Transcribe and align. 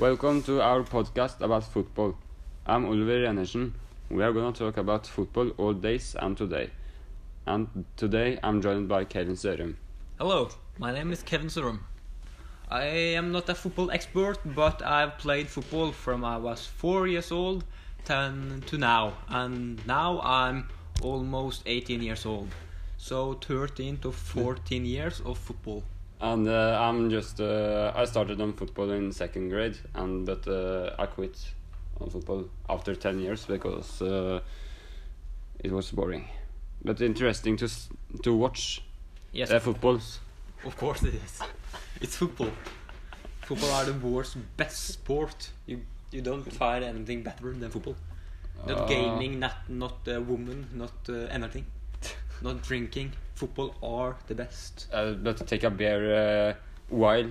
Welcome 0.00 0.42
to 0.44 0.62
our 0.62 0.82
podcast 0.82 1.42
about 1.42 1.62
football. 1.62 2.14
I'm 2.64 2.86
Oliver 2.86 3.26
Enersen. 3.26 3.74
We 4.08 4.22
are 4.22 4.32
going 4.32 4.50
to 4.50 4.58
talk 4.58 4.78
about 4.78 5.06
football 5.06 5.50
all 5.58 5.74
days 5.74 6.16
and 6.18 6.34
today. 6.38 6.70
And 7.46 7.84
today 7.98 8.38
I'm 8.42 8.62
joined 8.62 8.88
by 8.88 9.04
Kevin 9.04 9.34
Sørum. 9.34 9.74
Hello, 10.18 10.48
my 10.78 10.90
name 10.90 11.12
is 11.12 11.22
Kevin 11.22 11.48
Sørum. 11.48 11.80
I 12.70 12.84
am 13.18 13.30
not 13.30 13.50
a 13.50 13.54
football 13.54 13.90
expert, 13.90 14.38
but 14.42 14.80
I've 14.82 15.18
played 15.18 15.48
football 15.48 15.92
from 15.92 16.24
I 16.24 16.38
was 16.38 16.64
four 16.64 17.06
years 17.06 17.30
old 17.30 17.64
to 18.06 18.78
now, 18.78 19.12
and 19.28 19.86
now 19.86 20.18
I'm 20.22 20.70
almost 21.02 21.62
18 21.66 22.02
years 22.02 22.24
old. 22.24 22.48
So 22.96 23.34
13 23.34 23.98
to 23.98 24.12
14 24.12 24.86
years 24.86 25.20
of 25.26 25.36
football. 25.36 25.82
And 26.20 26.46
uh, 26.48 26.78
I'm 26.80 27.08
just 27.10 27.40
uh, 27.40 27.92
I 27.94 28.04
started 28.04 28.40
on 28.40 28.52
football 28.52 28.90
in 28.90 29.10
second 29.12 29.48
grade, 29.48 29.78
and 29.94 30.26
but 30.26 30.46
uh, 30.46 30.94
I 30.98 31.06
quit 31.06 31.36
on 32.00 32.10
football 32.10 32.44
after 32.68 32.94
10 32.94 33.18
years 33.20 33.46
because 33.46 34.02
uh, 34.02 34.40
it 35.64 35.72
was 35.72 35.90
boring. 35.92 36.28
But 36.84 37.00
interesting 37.00 37.56
to 37.58 37.68
to 38.22 38.34
watch 38.34 38.82
Yes, 39.32 39.50
uh, 39.50 39.60
football. 39.60 39.98
of 40.66 40.76
course 40.76 41.02
it 41.02 41.14
is. 41.14 41.40
It's 42.02 42.16
football. 42.16 42.50
Football 43.42 43.70
are 43.70 43.84
the 43.84 43.94
world's 44.08 44.36
best 44.56 44.88
sport. 44.88 45.50
You 45.66 45.80
you 46.12 46.20
don't 46.22 46.44
find 46.52 46.84
anything 46.84 47.22
better 47.22 47.52
than 47.52 47.70
football. 47.70 47.96
Not 48.66 48.78
Uh, 48.80 48.86
gaming, 48.88 49.38
not 49.40 49.56
not 49.68 50.08
uh, 50.08 50.20
woman, 50.20 50.66
not 50.74 50.92
uh, 51.08 51.34
anything. 51.34 51.64
not 52.42 52.62
drinking. 52.68 53.12
Football 53.40 53.70
are 53.82 54.12
the 54.28 54.34
best. 54.34 54.86
Uh, 54.92 55.12
but 55.24 55.36
to 55.38 55.44
take 55.44 55.64
a 55.64 55.70
beer 55.70 56.00
uh, 56.14 56.54
while 56.88 57.28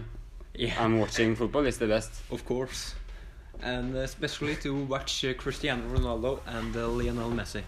Yeah. 0.55 0.83
I'm 0.83 0.99
watching 0.99 1.35
football 1.35 1.65
is 1.67 1.77
the 1.77 1.87
best. 1.87 2.11
Of 2.31 2.41
course. 2.45 2.95
And 3.61 3.95
especially 3.95 4.55
to 4.65 4.71
watch 4.93 5.23
uh, 5.23 5.33
Cristiano 5.33 5.83
Ronaldo 5.95 6.39
and 6.47 6.75
uh, 6.75 6.87
Lionel 6.87 7.31
Messi, 7.31 7.63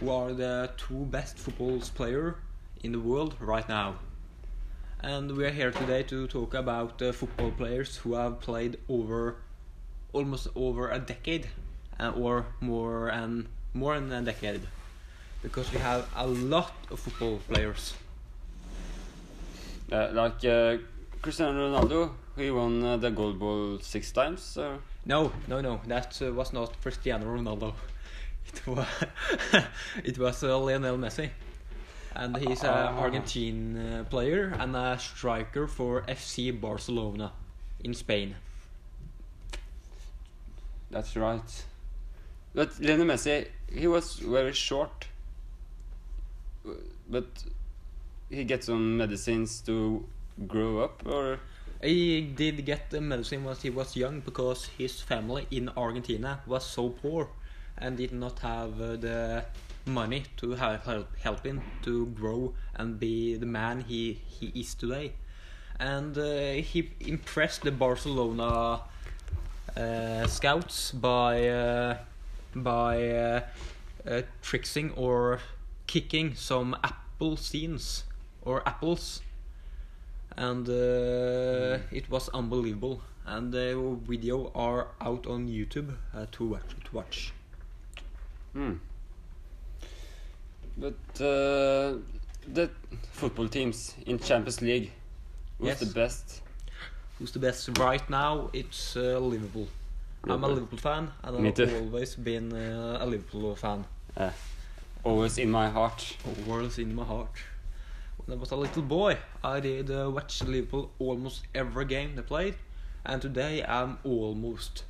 who 0.00 0.10
are 0.10 0.32
the 0.32 0.70
two 0.76 1.04
best 1.16 1.38
football 1.38 1.78
players 1.94 2.34
in 2.82 2.92
the 2.92 3.00
world 3.00 3.32
right 3.40 3.68
now. 3.68 3.94
And 5.00 5.36
we 5.36 5.44
are 5.44 5.50
here 5.60 5.70
today 5.70 6.02
to 6.04 6.26
talk 6.26 6.54
about 6.54 7.00
uh, 7.02 7.12
football 7.12 7.50
players 7.52 7.96
who 7.98 8.14
have 8.14 8.40
played 8.40 8.78
over 8.88 9.36
almost 10.12 10.48
over 10.56 10.90
a 10.90 10.98
decade 10.98 11.46
uh, 12.00 12.10
or 12.16 12.46
more 12.60 13.08
and 13.08 13.46
more 13.72 13.94
than 14.00 14.12
a 14.12 14.22
decade 14.22 14.62
because 15.44 15.70
we 15.72 15.78
have 15.78 16.06
a 16.16 16.26
lot 16.26 16.72
of 16.90 16.98
football 16.98 17.38
players. 17.48 17.94
Uh, 19.92 20.08
like 20.12 20.44
uh, 20.44 20.78
Cristiano 21.22 21.52
Ronaldo, 21.68 22.10
he 22.36 22.50
won 22.50 22.82
uh, 22.82 22.96
the 22.96 23.10
gold 23.10 23.38
ball 23.38 23.78
six 23.80 24.10
times. 24.10 24.42
So 24.42 24.78
No, 25.06 25.30
no, 25.46 25.60
no. 25.60 25.80
That 25.86 26.20
uh, 26.22 26.32
was 26.32 26.52
not 26.52 26.72
Cristiano 26.82 27.26
Ronaldo. 27.26 27.72
It 28.46 28.66
was 28.66 28.86
it 30.04 30.18
was 30.18 30.42
uh, 30.44 30.58
Lionel 30.58 30.98
Messi, 30.98 31.30
and 32.14 32.36
he's 32.36 32.62
an 32.62 32.70
Ah. 32.70 32.98
Argentine 33.00 33.76
uh, 33.78 34.04
player 34.04 34.54
and 34.60 34.76
a 34.76 34.98
striker 34.98 35.66
for 35.66 36.02
FC 36.02 36.52
Barcelona 36.52 37.32
in 37.82 37.94
Spain. 37.94 38.36
that's 40.90 41.16
right. 41.16 41.64
But 42.54 42.78
Lionel 42.80 43.06
Messi, 43.06 43.48
he 43.72 43.86
was 43.88 44.16
very 44.16 44.52
short. 44.52 45.06
But 47.08 47.44
he 48.30 48.44
gets 48.44 48.66
some 48.66 48.96
medicines 48.96 49.60
to 49.62 50.04
grow 50.46 50.80
up, 50.80 51.02
or 51.06 51.38
He 51.82 52.22
did 52.22 52.64
get 52.64 52.90
the 52.90 53.00
medicine 53.00 53.44
when 53.44 53.56
he 53.56 53.70
was 53.70 53.94
young 53.96 54.20
because 54.20 54.66
his 54.78 55.00
family 55.02 55.46
in 55.50 55.68
Argentina 55.76 56.40
was 56.46 56.64
so 56.64 56.88
poor 56.90 57.28
and 57.76 57.96
did 57.96 58.12
not 58.12 58.38
have 58.40 58.80
uh, 58.80 58.96
the 58.96 59.44
money 59.86 60.24
to 60.38 60.52
help 60.52 60.84
help, 60.84 61.08
help 61.18 61.44
him 61.44 61.62
to 61.82 62.06
grow 62.06 62.54
and 62.74 62.98
be 62.98 63.36
the 63.36 63.46
man 63.46 63.80
he, 63.86 64.14
he 64.26 64.46
is 64.54 64.74
today. 64.74 65.12
And 65.78 66.16
uh, 66.16 66.52
he 66.52 66.90
impressed 67.00 67.62
the 67.62 67.72
Barcelona 67.72 68.80
uh, 69.76 70.26
scouts 70.26 70.92
by 70.92 71.48
uh, 71.48 71.98
by 72.54 73.10
uh, 73.10 73.40
uh, 74.08 74.22
tricksing 74.42 74.92
or 74.96 75.40
kicking 75.86 76.34
some 76.34 76.76
apple 76.82 77.36
scenes 77.36 78.04
or 78.42 78.66
apples 78.68 79.20
and 80.36 80.68
uh, 80.68 81.78
it 81.92 82.10
was 82.10 82.28
unbelievable. 82.30 83.00
And 83.26 83.52
the 83.52 83.96
video 84.06 84.50
are 84.54 84.88
out 85.00 85.26
on 85.26 85.48
YouTube 85.48 85.94
uh, 86.14 86.26
to 86.32 86.44
watch. 86.44 86.68
To 86.84 86.94
watch. 86.94 87.32
hmm. 88.52 88.72
But 90.76 90.94
uh, 91.20 91.98
the 92.52 92.68
football 93.12 93.48
teams 93.48 93.94
in 94.06 94.18
Champions 94.18 94.60
League, 94.60 94.90
who's 95.58 95.68
Yes. 95.68 95.80
the 95.80 95.86
best? 95.86 96.42
Who's 97.18 97.30
the 97.32 97.38
best 97.38 97.78
right 97.78 98.10
now? 98.10 98.50
It's 98.52 98.96
uh, 98.96 99.18
Liverpool. 99.20 99.68
I'm 100.24 100.30
a 100.30 100.48
Liverpool. 100.48 100.54
Liverpool 100.54 100.78
fan, 100.78 101.10
and 101.22 101.46
I've 101.60 101.74
always 101.82 102.16
been 102.16 102.52
uh, 102.52 102.98
a 103.00 103.06
Liverpool 103.06 103.54
fan. 103.56 103.84
Uh, 104.16 104.30
always 105.04 105.38
in 105.38 105.50
my 105.50 105.68
heart. 105.70 106.16
Always 106.48 106.78
in 106.78 106.94
my 106.94 107.04
heart. 107.04 107.30
When 108.18 108.36
I 108.36 108.40
was 108.40 108.50
a 108.50 108.56
little 108.56 108.82
boy, 108.82 109.18
I 109.42 109.60
did 109.60 109.90
uh, 109.90 110.10
watch 110.10 110.42
Liverpool 110.42 110.90
almost 110.98 111.42
every 111.54 111.84
game 111.84 112.16
they 112.16 112.22
played, 112.22 112.54
and 113.04 113.20
today 113.20 113.62
I'm 113.62 113.98
almost 114.04 114.84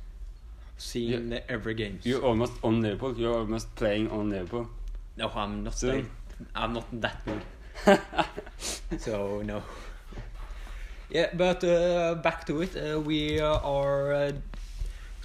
seeing 0.77 1.33
every 1.49 1.73
game. 1.73 1.99
You're 2.03 2.23
almost 2.23 2.53
on 2.63 2.81
Liverpool. 2.81 3.17
You're 3.17 3.37
almost 3.37 3.75
playing 3.75 4.09
on 4.09 4.29
Liverpool. 4.29 4.69
No, 5.17 5.29
I'm 5.35 5.63
not. 5.63 5.75
That- 5.79 6.05
I'm 6.53 6.73
not 6.73 6.85
that 7.01 7.21
good. 7.25 7.99
so 8.99 9.41
no. 9.41 9.63
Yeah, 11.09 11.29
but 11.33 11.63
uh, 11.63 12.15
back 12.15 12.45
to 12.47 12.61
it. 12.61 12.75
Uh, 12.75 12.99
we 12.99 13.39
are 13.39 14.13
uh, 14.13 14.31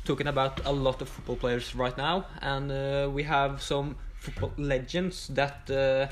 talking 0.04 0.28
about 0.28 0.64
a 0.64 0.70
lot 0.72 1.02
of 1.02 1.08
football 1.08 1.36
players 1.36 1.74
right 1.74 1.96
now, 1.96 2.26
and 2.42 2.70
uh, 2.70 3.08
we 3.12 3.24
have 3.24 3.60
some 3.62 3.96
football 4.20 4.53
legends 4.56 5.28
that 5.28 5.70
uh, 5.70 6.06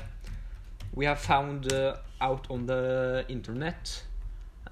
we 0.93 1.05
have 1.05 1.19
found 1.19 1.71
uh, 1.71 1.95
out 2.19 2.47
on 2.49 2.65
the 2.65 3.25
internet, 3.29 4.03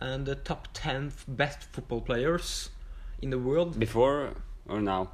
and 0.01 0.25
the 0.25 0.35
top 0.35 0.67
ten 0.73 1.11
best 1.27 1.63
football 1.71 2.01
players 2.01 2.69
in 3.21 3.29
the 3.29 3.39
world 3.39 3.79
Before 3.79 4.33
or 4.67 4.81
now 4.81 5.09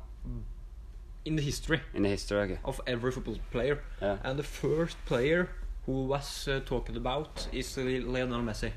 in 1.25 1.35
the 1.35 1.41
history 1.41 1.81
in 1.94 2.03
the 2.03 2.09
history? 2.09 2.39
Okay. 2.39 2.59
of 2.66 2.81
every 2.88 3.11
football 3.11 3.38
player. 3.51 3.79
Yeah. 4.01 4.17
And 4.23 4.38
the 4.38 4.44
first 4.44 4.97
player 5.05 5.50
who 5.85 6.05
was 6.05 6.47
uh, 6.47 6.61
talked 6.66 6.95
about 6.95 7.47
is 7.51 7.78
Lionel 7.78 8.41
Messi. 8.41 8.72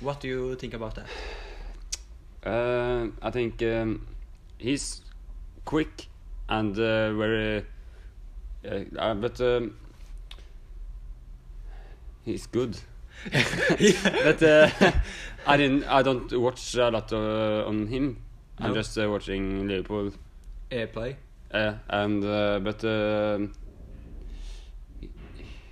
What 0.00 0.20
do 0.20 0.28
you 0.28 0.54
think 0.56 0.74
about 0.74 0.94
that? 0.96 1.06
Uh, 2.46 3.08
I 3.22 3.30
think 3.30 3.62
um, 3.62 4.06
he's 4.58 5.00
quick 5.64 6.08
and 6.46 6.78
uh, 6.78 7.10
very, 7.14 7.64
uh, 8.98 9.14
but 9.14 9.40
um, 9.40 9.76
he's 12.24 12.46
good. 12.46 12.76
but 13.32 14.42
uh, 14.42 14.68
I 15.46 15.56
didn't. 15.56 15.84
I 15.84 16.02
don't 16.02 16.32
watch 16.40 16.74
a 16.74 16.90
lot 16.90 17.12
uh, 17.12 17.64
on 17.66 17.86
him. 17.86 18.18
I'm 18.58 18.68
No. 18.70 18.74
just 18.74 18.96
uh, 18.98 19.08
watching 19.10 19.66
Liverpool. 19.68 20.12
Airplay. 20.70 20.92
play. 20.92 21.16
Uh, 21.52 21.74
and 21.88 22.24
uh, 22.24 22.58
but 22.60 22.82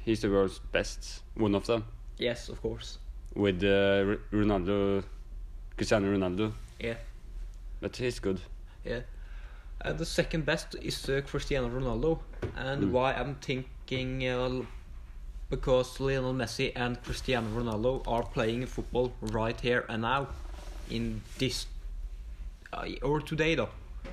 he's 0.05 0.21
the 0.21 0.31
world's 0.31 0.59
best, 0.73 1.23
one 1.35 1.55
of 1.55 1.67
them, 1.67 1.85
Yes, 2.19 2.49
of 2.49 2.61
course. 2.63 2.99
with 3.35 3.61
Ronaldo, 3.63 5.03
Cristiano 5.77 6.07
Ronaldo. 6.17 6.53
Yeah, 6.81 6.95
But 7.81 7.97
he's 7.97 8.19
good. 8.21 8.41
yeah. 8.85 9.01
And 9.85 9.99
the 9.99 10.07
second 10.07 10.45
best 10.47 10.77
is 10.81 11.09
uh, 11.09 11.21
Cristiano 11.27 11.69
Ronaldo. 11.69 12.21
And 12.57 12.85
Mm. 12.85 12.91
why 12.93 13.13
I'm 13.15 13.35
thinking 13.37 14.27
uh, 14.29 14.63
because 15.51 16.01
Lionel 16.01 16.33
Messi 16.35 16.73
and 16.75 17.03
Cristiano 17.03 17.49
Ronaldo 17.51 18.03
are 18.07 18.23
playing 18.23 18.67
football 18.67 19.13
right 19.21 19.61
here 19.61 19.85
and 19.89 20.03
now 20.03 20.29
in 20.91 21.21
this 21.39 21.67
uh, 22.73 22.87
or 23.03 23.21
today 23.21 23.55
though 23.55 23.69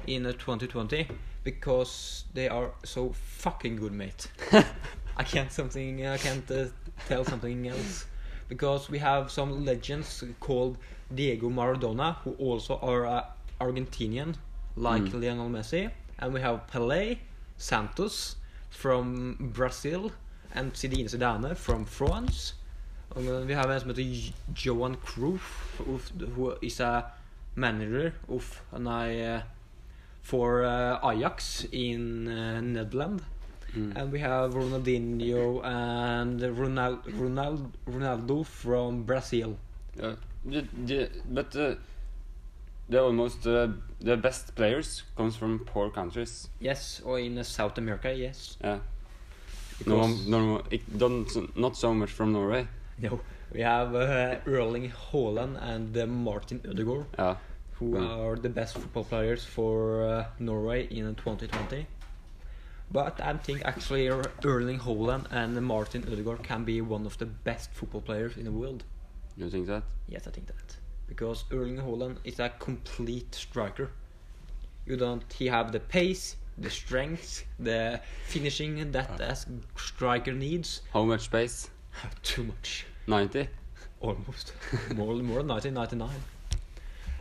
in 0.06 0.26
uh, 0.26 0.32
2020 0.34 1.08
because 1.46 2.26
they 2.34 2.50
are 2.50 2.72
so 2.84 3.14
fucking 3.14 3.78
good 3.78 3.94
mate 3.94 4.28
I 5.18 5.24
can't 5.24 5.52
something 5.52 6.06
I 6.06 6.18
can't 6.18 6.50
uh, 6.52 6.66
tell 7.08 7.24
something 7.24 7.68
else 7.70 8.06
because 8.50 8.90
we 8.90 9.00
have 9.00 9.32
some 9.32 9.64
legends 9.66 10.24
called 10.42 10.78
Diego 11.16 11.50
Maradona 11.50 12.18
who 12.24 12.34
also 12.34 12.78
are 12.82 13.06
uh, 13.06 13.24
Argentinian 13.62 14.36
like 14.80 15.04
Mm. 15.04 15.22
Lionel 15.22 15.50
Messi 15.50 15.92
and 16.20 16.34
we 16.34 16.42
have 16.42 16.66
Pelé 16.72 17.18
Santos 17.58 18.36
from 18.70 19.36
Brazil 19.54 20.12
and 20.56 20.74
Zinedine 20.74 21.10
Zidane 21.10 21.56
from 21.56 21.86
France. 21.86 22.56
Og 23.10 23.24
vi 23.48 23.54
har 23.54 23.72
en 23.72 23.80
som 23.80 23.90
heter 23.90 24.34
Johan 24.56 24.96
Cruyff, 24.96 25.80
who 26.36 26.54
is 26.62 26.80
a 26.80 27.04
manager 27.56 28.14
of 28.28 28.62
and 28.72 28.88
I 28.88 29.22
uh, 29.22 29.42
for 30.22 30.64
uh, 30.64 31.00
Ajax 31.04 31.66
in 31.72 32.28
uh, 32.28 32.62
Netherlands. 32.62 33.24
Mm. 33.76 33.96
And 33.96 34.12
we 34.12 34.20
have 34.20 34.54
Ronaldinho 34.54 35.64
and 35.64 36.42
Ronald, 36.42 37.00
Ronald, 37.14 37.78
Ronaldo 37.88 38.46
from 38.46 39.04
Brazil. 39.04 39.58
Yeah. 39.96 40.16
The, 40.46 40.66
the, 40.86 41.10
but 41.30 41.56
uh, 41.56 41.76
the 42.90 43.02
almost 43.02 43.46
uh, 43.48 43.68
the 44.02 44.18
best 44.18 44.56
players 44.56 45.04
comes 45.16 45.36
from 45.36 45.60
poor 45.60 45.90
countries. 45.90 46.50
Yes, 46.60 47.02
or 47.06 47.20
in 47.20 47.38
uh, 47.38 47.44
South 47.44 47.78
America, 47.78 48.14
yes. 48.14 48.58
Yeah. 48.64 48.80
No, 49.86 49.96
Because- 50.02 50.28
no, 50.28 50.62
it 50.72 50.98
don't 50.98 51.56
not 51.56 51.76
so 51.78 51.94
much 51.94 52.12
from 52.12 52.32
Norway. 52.34 52.68
No, 53.02 53.20
we 53.54 53.62
have 53.62 53.96
uh, 53.96 54.36
Erling 54.46 54.92
Haaland 54.92 55.58
and 55.62 55.96
uh, 55.98 56.06
Martin 56.08 56.60
Ødegaard, 56.60 57.06
Yeah. 57.18 57.36
who 57.80 57.86
Mm. 57.94 58.10
are 58.10 58.36
the 58.42 58.50
best 58.50 58.74
football 58.74 59.04
players 59.06 59.46
for 59.46 60.04
uh, 60.04 60.26
Norway 60.40 60.88
in 60.92 61.16
2020. 61.16 61.86
But 62.92 63.22
I 63.22 63.38
think 63.38 63.62
actually 63.66 64.08
Er- 64.10 64.32
Erling 64.44 64.80
Haaland 64.80 65.26
and 65.32 65.62
Martin 65.62 66.02
Ødegaard 66.04 66.44
can 66.44 66.64
be 66.66 66.82
one 66.82 67.06
of 67.06 67.18
the 67.18 67.26
best 67.26 67.70
football 67.74 68.02
players 68.02 68.36
in 68.38 68.44
the 68.44 68.52
world. 68.52 68.84
You 69.38 69.50
think 69.50 69.68
that? 69.68 69.84
Yes, 70.10 70.28
I 70.28 70.32
think 70.32 70.48
that 70.48 70.79
because 71.10 71.44
Erling 71.52 71.78
Haaland 71.78 72.18
is 72.24 72.40
a 72.40 72.50
complete 72.60 73.36
striker. 73.36 73.90
You 74.86 74.96
don't. 74.96 75.24
He 75.34 75.48
have 75.48 75.72
the 75.72 75.80
pace, 75.80 76.36
the 76.58 76.70
strength, 76.70 77.46
the 77.60 78.00
finishing 78.28 78.92
that 78.92 79.20
a 79.20 79.36
striker 79.76 80.34
needs. 80.34 80.82
How 80.94 81.04
much 81.04 81.22
space? 81.22 81.70
Too 82.24 82.44
much. 82.44 82.86
90? 83.08 83.48
Almost. 84.02 84.54
more, 84.96 85.14
more 85.16 85.40
than 85.44 85.48
1999. 85.48 86.10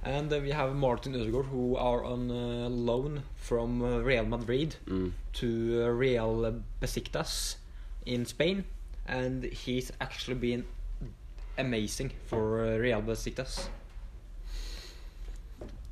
And 0.05 0.32
uh, 0.32 0.38
we 0.40 0.50
have 0.52 0.75
Martin 0.76 1.14
Ødegaard, 1.14 1.46
who 1.46 1.76
are 1.76 2.05
on 2.05 2.31
uh, 2.31 2.69
loan 2.69 3.23
from 3.37 3.82
uh, 3.82 3.99
Real 3.99 4.25
Madrid 4.25 4.76
Mm. 4.87 5.12
to 5.35 5.82
uh, 5.85 5.88
Real 5.88 6.62
Besiktas 6.81 7.56
in 8.06 8.25
Spain. 8.25 8.64
And 9.06 9.44
he's 9.44 9.90
actually 10.00 10.37
been 10.37 10.64
amazing 11.58 12.12
for 12.26 12.60
uh, 12.64 12.76
Real 12.78 13.02
Besiktas. 13.02 13.69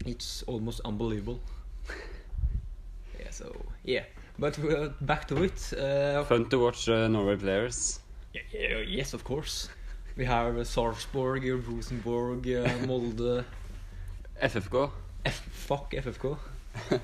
It's 0.07 0.43
almost 0.47 0.81
unbelievable. 0.85 1.41
yeah, 3.21 3.31
so, 3.31 3.55
yeah. 3.85 4.05
But 4.39 4.59
uh, 4.59 4.91
back 5.01 5.27
to 5.29 5.43
it. 5.43 5.73
Uh, 5.73 6.25
Fun 6.25 6.49
to 6.51 6.59
watch 6.59 6.89
uh, 6.89 7.09
Norway 7.09 7.37
players. 7.37 8.01
yeah, 8.33 8.79
yes, 8.87 9.15
of 9.15 9.25
course. 9.25 9.69
We 10.17 10.25
have 10.25 10.57
uh, 10.57 10.61
Sarpsborg, 10.61 11.45
Rosenborg, 11.67 12.47
uh, 12.49 12.69
Molde. 12.87 13.45
FFK. 14.43 14.91
F- 15.25 15.49
fuck 15.53 15.93
FFK. 15.93 16.39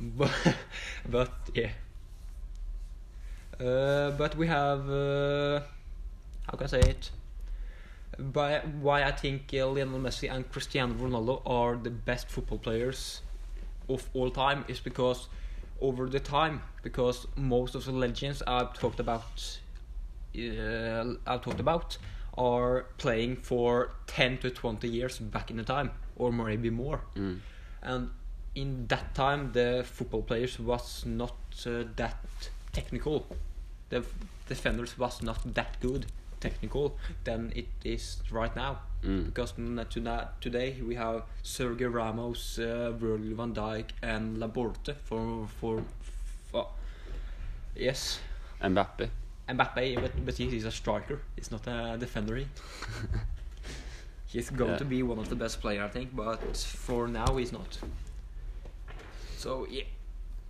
but, 0.00 0.30
but 1.08 1.32
yeah. 1.54 1.70
Uh, 3.58 4.10
but 4.12 4.36
we 4.36 4.46
have 4.46 4.88
uh, 4.90 5.60
how 6.50 6.56
can 6.56 6.64
I 6.64 6.68
say 6.68 6.80
it? 6.80 7.10
By, 8.18 8.58
why 8.80 9.04
I 9.04 9.12
think 9.12 9.50
uh, 9.54 9.66
Lionel 9.66 10.00
Messi 10.00 10.30
and 10.30 10.50
Cristiano 10.50 10.94
Ronaldo 10.94 11.42
are 11.46 11.76
the 11.76 11.90
best 11.90 12.28
football 12.28 12.58
players 12.58 13.22
of 13.88 14.08
all 14.14 14.30
time 14.30 14.64
is 14.68 14.80
because 14.80 15.28
over 15.80 16.08
the 16.08 16.20
time 16.20 16.62
because 16.82 17.26
most 17.36 17.74
of 17.74 17.84
the 17.84 17.92
legends 17.92 18.42
I've 18.46 18.74
talked 18.74 19.00
about 19.00 19.58
uh, 20.36 21.04
I've 21.26 21.42
talked 21.42 21.60
about 21.60 21.96
are 22.36 22.86
playing 22.98 23.36
for 23.36 23.90
10 24.06 24.38
to 24.38 24.50
20 24.50 24.88
years 24.88 25.18
back 25.18 25.50
in 25.50 25.56
the 25.56 25.64
time 25.64 25.90
or 26.16 26.32
maybe 26.32 26.70
more 26.70 27.00
Mm. 27.16 27.38
and 27.82 28.10
in 28.54 28.86
that 28.88 29.14
time 29.14 29.52
the 29.52 29.84
football 29.84 30.22
players 30.22 30.58
was 30.58 31.04
not 31.06 31.36
uh, 31.66 31.84
that 31.96 32.18
technical 32.72 33.26
the 33.88 34.04
defenders 34.48 34.98
was 34.98 35.22
not 35.22 35.54
that 35.54 35.80
good 35.80 36.06
technical 36.40 36.96
than 37.24 37.52
it 37.54 37.68
is 37.84 38.18
right 38.30 38.54
now 38.56 38.78
Mm. 39.02 39.24
because 39.26 39.54
today 40.40 40.76
we 40.86 40.94
have 40.94 41.22
Sergio 41.42 41.90
Ramos, 41.90 42.58
uh, 42.58 42.92
Virgil 42.92 43.34
van 43.34 43.54
Dijk, 43.54 43.92
and 44.02 44.38
Laporte 44.38 44.94
for 45.04 45.46
for, 45.58 45.82
for 46.50 46.66
yes, 47.74 48.20
Mbappe. 48.62 49.08
Mbappe, 49.48 49.94
but 50.02 50.24
but 50.26 50.34
he 50.36 50.54
is 50.56 50.66
a 50.66 50.70
striker. 50.70 51.18
He's 51.36 51.50
not 51.50 51.66
a 51.66 51.96
defender. 51.98 52.36
He. 52.36 52.46
he's 54.26 54.50
going 54.50 54.72
Yeah. 54.72 54.78
to 54.78 54.84
be 54.84 55.02
one 55.02 55.18
of 55.18 55.28
the 55.30 55.36
best 55.36 55.60
players, 55.62 55.82
I 55.82 55.88
think, 55.88 56.14
but 56.14 56.56
for 56.56 57.08
now 57.08 57.36
he's 57.38 57.52
not. 57.52 57.78
So 59.38 59.66
yeah, 59.70 59.84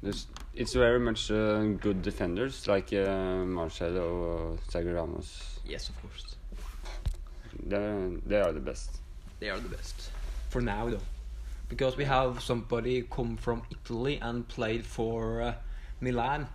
There's, 0.03 0.27
it's 0.55 0.73
very 0.73 0.99
much 0.99 1.31
uh, 1.31 1.63
good 1.79 2.03
defenders 2.03 2.67
like 2.67 2.93
uh, 2.93 3.45
Marcelo 3.45 4.03
og 4.03 4.59
Sergio 4.69 4.95
Ramos. 4.95 5.61
yes, 5.67 5.89
of 5.91 6.01
course, 6.01 6.37
They're, 7.67 8.11
they 8.27 8.41
are 8.41 8.53
the 8.53 8.61
best. 8.61 8.99
they 9.41 9.51
are 9.51 9.61
the 9.61 9.69
best 9.69 10.11
for 10.49 10.61
now, 10.63 10.89
though, 10.89 11.03
because 11.69 11.97
we 11.97 12.05
have 12.05 12.43
somebody 12.43 13.03
come 13.03 13.37
from 13.37 13.63
Italy 13.71 14.19
and 14.23 14.47
played 14.49 14.85
for 14.87 15.43
uh, 15.43 15.55
Milan, 16.01 16.47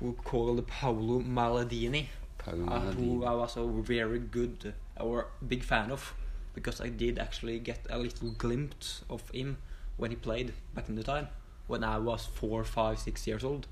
who 0.00 0.14
called 0.24 0.66
Paolo 0.66 1.20
Maladini. 1.20 2.06
Paolo 2.38 2.66
uh, 2.66 2.80
who 2.92 3.20
Maldini. 3.20 3.26
I 3.28 3.34
was 3.34 3.56
a 3.56 3.64
very 3.66 4.18
good 4.18 4.72
or 4.98 5.26
big 5.46 5.62
fan 5.62 5.90
of 5.90 6.14
because 6.54 6.80
I 6.80 6.88
did 6.88 7.18
actually 7.18 7.58
get 7.58 7.86
a 7.90 7.98
little 7.98 8.30
glimpse 8.30 9.04
of 9.10 9.28
him 9.30 9.58
when 9.96 10.10
he 10.10 10.16
played 10.16 10.52
back 10.74 10.88
in 10.88 10.96
the 10.96 11.04
time 11.04 11.28
when 11.68 11.84
I 11.84 11.98
was 11.98 12.26
four, 12.26 12.64
five, 12.64 12.98
six 12.98 13.26
years 13.26 13.44
old, 13.44 13.68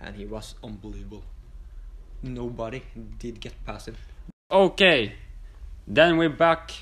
and 0.00 0.16
he 0.16 0.24
was 0.24 0.54
unbelievable. 0.64 1.22
Nobody 2.22 2.82
did 3.18 3.40
get 3.40 3.52
past 3.66 3.88
him. 3.88 3.96
Okay, 4.50 5.12
then 5.86 6.16
we're 6.16 6.28
back. 6.30 6.72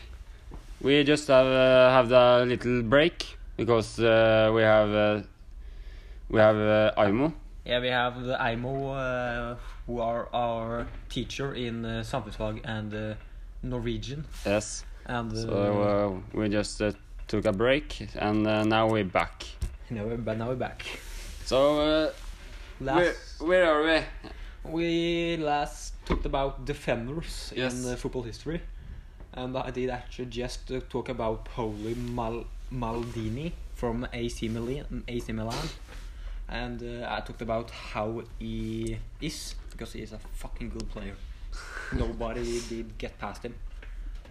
We 0.81 1.03
just 1.03 1.26
have 1.29 1.47
uh, 1.47 1.91
have 1.91 2.09
the 2.09 2.44
little 2.47 2.82
break 2.82 3.37
because 3.56 3.99
uh, 3.99 4.53
we 4.55 4.62
have 4.62 4.91
uh, 4.91 5.23
we 6.31 6.38
have 6.38 6.56
uh, 6.56 6.93
Aimo. 6.97 7.32
Yeah, 7.65 7.81
we 7.81 7.88
have 7.88 8.23
the 8.23 8.37
Aimo, 8.37 8.94
uh, 8.94 9.56
who 9.87 10.00
are 10.00 10.29
our 10.32 10.87
teacher 11.09 11.55
in 11.55 11.85
uh, 11.85 12.03
samfunnsfag 12.03 12.61
and 12.65 12.94
uh, 12.94 13.15
Norwegian, 13.62 14.25
Yes. 14.47 14.85
and 15.06 15.37
So 15.37 16.23
uh, 16.32 16.38
we 16.38 16.49
just 16.49 16.81
uh, 16.81 16.93
took 17.26 17.44
a 17.44 17.53
break 17.53 18.09
and 18.17 18.47
uh, 18.47 18.65
now 18.65 18.88
we're 18.88 19.05
back. 19.05 19.44
now, 19.91 20.05
we're, 20.05 20.17
but 20.17 20.37
now 20.39 20.49
we're 20.49 20.55
back. 20.57 20.85
So 21.45 21.81
uh, 21.81 22.13
where 22.79 23.05
Last 23.05 23.41
where 23.41 23.65
are 23.73 23.83
we? 23.85 24.71
We 24.71 25.37
last 25.39 25.95
talked 26.05 26.27
about 26.27 26.65
defenders 26.65 27.53
Yes. 27.57 27.73
in 27.85 27.93
uh, 27.93 27.97
football 27.97 28.23
history, 28.23 28.61
and 29.33 29.57
I 29.57 29.71
did 29.71 29.89
actually 29.91 30.27
just 30.27 30.71
uh, 30.71 30.81
talk 30.89 31.09
about 31.09 31.45
Poli 31.45 31.95
Mal- 31.95 32.45
Maldini 32.73 33.53
from 33.75 34.07
AC 34.13 34.49
Milan, 34.49 35.05
AC 35.09 35.33
Milan, 35.33 35.69
and 36.49 36.83
uh, 36.83 37.07
I 37.09 37.21
talked 37.21 37.41
about 37.43 37.71
how 37.71 38.23
he 38.39 38.99
is 39.21 39.55
because 39.71 39.93
he 39.95 40.03
is 40.03 40.13
a 40.13 40.19
fucking 40.19 40.69
good 40.71 40.89
player. 40.91 41.15
Nobody 41.93 42.61
did 42.69 42.99
get 42.99 43.19
past 43.19 43.45
him, 43.45 43.55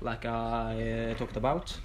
like 0.02 0.26
I 0.26 1.12
uh, 1.12 1.14
talked 1.16 1.38
about. 1.38 1.76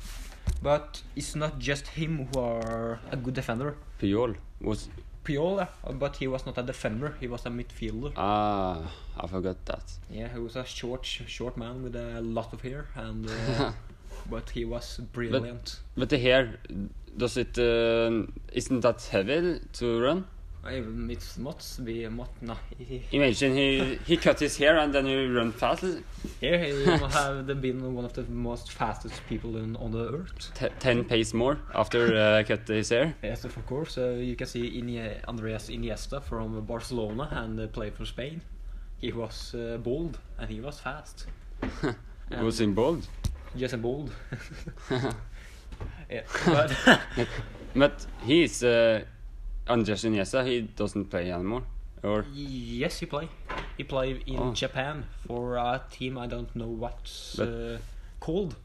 But 0.62 1.02
it's 1.16 1.34
not 1.34 1.58
just 1.58 1.88
him 1.88 2.28
who 2.32 2.40
are 2.40 3.00
a 3.10 3.16
good 3.16 3.34
defender. 3.34 3.76
Puyol 4.00 4.36
was 4.60 4.88
Puyol, 5.24 5.58
yeah, 5.58 5.92
but 5.92 6.16
he 6.16 6.26
was 6.26 6.46
not 6.46 6.58
a 6.58 6.62
defender. 6.62 7.16
He 7.20 7.28
was 7.28 7.46
a 7.46 7.50
midfielder. 7.50 8.12
ah 8.16 8.78
I 9.18 9.26
forgot 9.26 9.64
that. 9.66 9.82
Yeah, 10.10 10.28
he 10.32 10.38
was 10.38 10.56
a 10.56 10.64
short, 10.64 11.04
sh- 11.04 11.22
short 11.26 11.56
man 11.56 11.82
with 11.82 11.94
a 11.96 12.20
lot 12.20 12.52
of 12.52 12.60
hair, 12.62 12.86
and 12.94 13.28
uh, 13.28 13.72
but 14.30 14.50
he 14.50 14.64
was 14.64 14.98
brilliant. 15.12 15.80
But 15.96 16.08
the 16.08 16.18
hair 16.18 16.58
does 17.16 17.36
it 17.36 17.58
uh, 17.58 18.26
isn't 18.52 18.80
that 18.80 19.02
heavy 19.10 19.60
to 19.74 20.00
run? 20.00 20.26
It's 20.64 21.38
not 21.38 21.64
be. 21.82 22.08
He, 22.78 23.02
Imagine 23.10 23.54
he 23.54 23.98
he 24.06 24.16
cut 24.16 24.38
his 24.38 24.56
hair 24.56 24.78
and 24.78 24.94
then 24.94 25.06
he 25.06 25.26
run 25.26 25.50
fast. 25.52 25.84
here 26.40 26.58
he 26.58 26.84
must 26.86 27.16
have 27.16 27.60
been 27.60 27.94
one 27.94 28.04
of 28.04 28.12
the 28.12 28.22
most 28.22 28.70
fastest 28.70 29.20
people 29.28 29.56
in, 29.56 29.74
on 29.76 29.90
the 29.90 30.12
earth. 30.14 30.52
T- 30.54 30.68
ten 30.78 31.04
pace 31.04 31.34
more 31.34 31.58
after 31.74 32.14
uh, 32.16 32.44
cut 32.46 32.68
his 32.68 32.90
hair. 32.90 33.14
Yes, 33.22 33.44
of 33.44 33.66
course. 33.66 33.98
Uh, 33.98 34.10
you 34.10 34.36
can 34.36 34.46
see 34.46 34.66
Andreas 35.26 35.68
Iniesta 35.68 36.22
from 36.22 36.64
Barcelona 36.64 37.28
and 37.32 37.58
uh, 37.58 37.66
played 37.66 37.94
for 37.94 38.04
Spain. 38.04 38.40
He 38.98 39.10
was 39.10 39.54
uh, 39.54 39.78
bold 39.78 40.18
and 40.38 40.48
he 40.48 40.60
was 40.60 40.78
fast. 40.78 41.26
he 42.30 42.36
was 42.44 42.60
in 42.60 42.72
bold. 42.72 43.08
Just 43.56 43.74
a 43.74 43.78
bold. 43.78 44.12
yeah, 46.08 46.22
but 46.46 46.72
But 47.74 48.06
he's 48.24 48.62
uh, 48.62 49.02
Andres 49.68 50.04
Iniesta. 50.04 50.44
He 50.44 50.62
doesn't 50.62 51.06
play 51.10 51.30
anymore. 51.30 51.62
Or 52.02 52.24
Yes, 52.34 52.98
he 53.00 53.06
play. 53.06 53.28
He 53.76 53.84
play 53.84 54.20
in 54.26 54.38
Oh. 54.38 54.52
Japan 54.52 55.04
for 55.26 55.56
a 55.56 55.80
team 55.90 56.18
I 56.18 56.26
don't 56.26 56.54
know 56.56 56.66
what's 56.66 57.36
But- 57.36 57.48
uh, 57.48 57.78
called. 58.20 58.56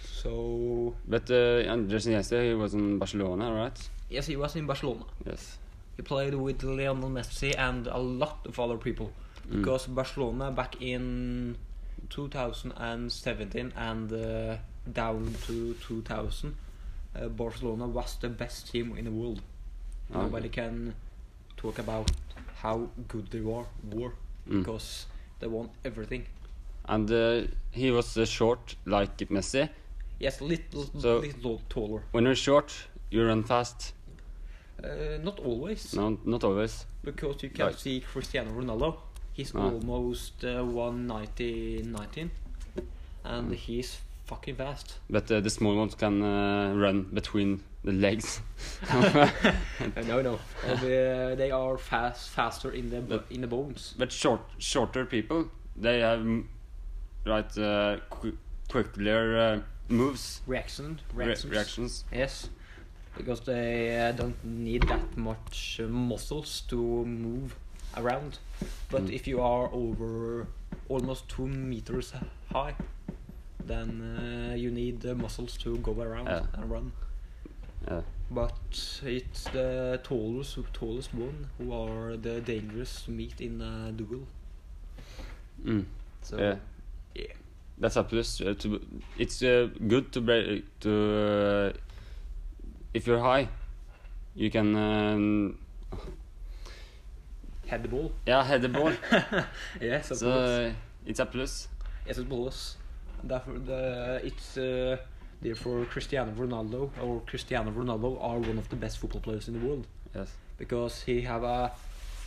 So 0.00 0.94
But 1.06 1.30
uh, 1.30 1.70
Andres 1.72 2.06
Iniesta, 2.06 2.42
he 2.42 2.54
was 2.54 2.74
in 2.74 2.98
Barcelona, 2.98 3.52
right? 3.52 3.78
yes, 4.10 4.26
he 4.26 4.36
was 4.36 4.56
in 4.56 4.66
Barcelona. 4.66 5.04
Yes. 5.26 5.58
He 5.96 6.02
played 6.02 6.34
with 6.34 6.62
Lionel 6.62 7.10
Messi 7.10 7.54
and 7.58 7.86
a 7.86 7.98
lot 7.98 8.46
of 8.46 8.58
other 8.60 8.76
people 8.76 9.10
because 9.50 9.86
Barcelona 9.86 10.50
back 10.50 10.80
in 10.82 11.56
2017 12.10 13.72
and 13.76 14.12
uh, 14.12 14.56
down 14.92 15.34
to 15.46 15.74
2000, 15.74 16.54
uh, 17.16 17.28
Barcelona 17.28 17.86
was 17.86 18.16
the 18.20 18.28
best 18.28 18.70
team 18.70 18.96
in 18.96 19.04
the 19.06 19.10
world. 19.10 19.40
Nobody 20.10 20.48
can 20.48 20.94
talk 21.56 21.78
about 21.78 22.10
how 22.62 22.88
good 23.08 23.30
they 23.30 23.40
were, 23.40 23.66
were 23.92 24.12
Mm. 24.48 24.60
because 24.60 25.06
they 25.40 25.46
won 25.46 25.68
everything. 25.84 26.26
And 26.88 27.10
uh, 27.10 27.42
he 27.70 27.90
was 27.90 28.16
uh, 28.16 28.24
short 28.24 28.76
like 28.86 29.16
Messi. 29.30 29.68
Yes, 30.18 30.40
little, 30.40 30.84
So- 30.98 31.18
little 31.18 31.60
taller. 31.68 32.02
When 32.12 32.24
you're 32.24 32.34
short, 32.34 32.72
you 33.10 33.26
run 33.26 33.44
fast. 33.44 33.92
Uh, 34.82 35.18
not 35.22 35.38
always, 35.40 35.94
No, 35.94 36.18
not 36.24 36.44
always. 36.44 36.86
because 37.04 37.42
you 37.42 37.50
can 37.50 37.66
Right. 37.66 37.78
see 37.78 38.00
Cristiano 38.00 38.50
Ronaldo. 38.52 38.96
He's 39.34 39.54
Ah. 39.54 39.64
almost 39.70 40.44
uh, 40.44 40.62
190, 40.64 41.82
19, 41.82 42.30
and 43.24 43.50
Mm. 43.50 43.54
he's 43.54 43.98
fucking 44.28 44.56
fast. 44.56 44.98
But 45.10 45.30
uh, 45.30 45.40
the 45.40 45.50
small 45.50 45.74
ones 45.76 45.94
can 45.94 46.22
uh, 46.22 46.74
run 46.74 47.02
between 47.12 47.60
the 47.84 47.92
legs. 47.92 48.40
Uh, 48.90 49.28
no, 50.06 50.20
no, 50.22 50.38
uh, 50.66 50.74
they, 50.80 51.34
they 51.36 51.50
are 51.50 51.78
fast, 51.78 52.28
faster 52.30 52.70
in 52.70 52.90
the 52.90 53.00
But- 53.00 53.26
in 53.30 53.40
the 53.40 53.46
bones. 53.46 53.94
but 53.98 54.12
short, 54.12 54.40
shorter 54.58 55.04
people, 55.06 55.48
they 55.76 56.00
have 56.00 56.20
mm, 56.20 56.44
right 57.26 57.58
uh, 57.58 57.96
qu- 58.10 58.36
quicker 58.68 59.36
uh, 59.38 59.60
moves, 59.88 60.42
Reaction, 60.46 61.00
re- 61.14 61.26
reactions. 61.26 61.50
reactions. 61.52 62.04
Yes, 62.12 62.50
because 63.16 63.40
they 63.40 63.98
uh, 63.98 64.12
don't 64.12 64.36
need 64.44 64.82
that 64.88 65.16
much 65.16 65.80
uh, 65.82 65.88
muscles 65.88 66.62
to 66.68 66.76
move 66.76 67.56
around. 67.96 68.38
But 68.90 69.02
Mm. 69.06 69.12
if 69.14 69.26
you 69.26 69.40
are 69.40 69.70
over 69.72 70.46
almost 70.88 71.28
two 71.28 71.46
meters 71.46 72.12
high, 72.52 72.74
then 73.68 74.50
uh, 74.50 74.54
you 74.54 74.70
need 74.70 75.00
the 75.00 75.14
muscles 75.14 75.56
to 75.58 75.76
go 75.78 75.92
around 76.00 76.26
Yeah. 76.26 76.42
and 76.54 76.70
run. 76.70 76.92
Yeah. 77.86 78.00
But 78.30 79.00
it's 79.04 79.44
the 79.44 80.00
tallest, 80.02 80.58
tallest 80.72 81.14
one 81.14 81.48
who 81.56 81.72
are 81.72 82.16
the 82.16 82.40
dangerous 82.40 83.02
to 83.04 83.10
meet 83.10 83.40
in 83.40 83.60
a 83.62 83.92
duel. 83.92 84.26
Mm. 85.64 85.84
So 86.22 86.36
Yeah. 86.38 86.56
yeah. 87.14 87.32
That's 87.78 87.96
a 87.96 88.02
plus. 88.02 88.40
Uh, 88.40 88.54
to 88.58 88.80
it's 89.18 89.42
uh, 89.42 89.68
good 89.86 90.10
to 90.12 90.20
break 90.20 90.64
to 90.80 90.90
uh, 90.90 91.78
if 92.92 93.06
you're 93.06 93.20
high, 93.20 93.48
you 94.34 94.50
can 94.50 94.74
um, 94.76 95.58
head 97.66 97.82
the 97.82 97.88
ball. 97.88 98.12
yeah 98.26 98.42
head 98.44 98.62
the 98.62 98.68
ball. 98.68 98.92
yes, 99.80 100.10
of 100.10 100.18
so 100.18 100.26
course. 100.32 100.48
uh, 100.50 100.72
it's 101.06 101.20
a 101.20 101.26
plus. 101.26 101.68
Yes, 102.06 102.18
it's 102.18 102.26
a 102.30 102.34
was. 102.34 102.76
Therefore, 103.24 103.58
the, 103.58 104.20
it's 104.24 104.56
uh, 104.56 104.96
therefore 105.42 105.84
Cristiano 105.86 106.32
Ronaldo 106.32 106.90
or 107.02 107.20
Cristiano 107.26 107.70
Ronaldo 107.70 108.18
are 108.22 108.38
one 108.38 108.58
of 108.58 108.68
the 108.68 108.76
best 108.76 108.98
football 108.98 109.20
players 109.20 109.48
in 109.48 109.54
the 109.60 109.66
world 109.66 109.86
Yes. 110.14 110.30
because 110.58 111.02
he 111.02 111.22
have 111.22 111.42
a 111.44 111.72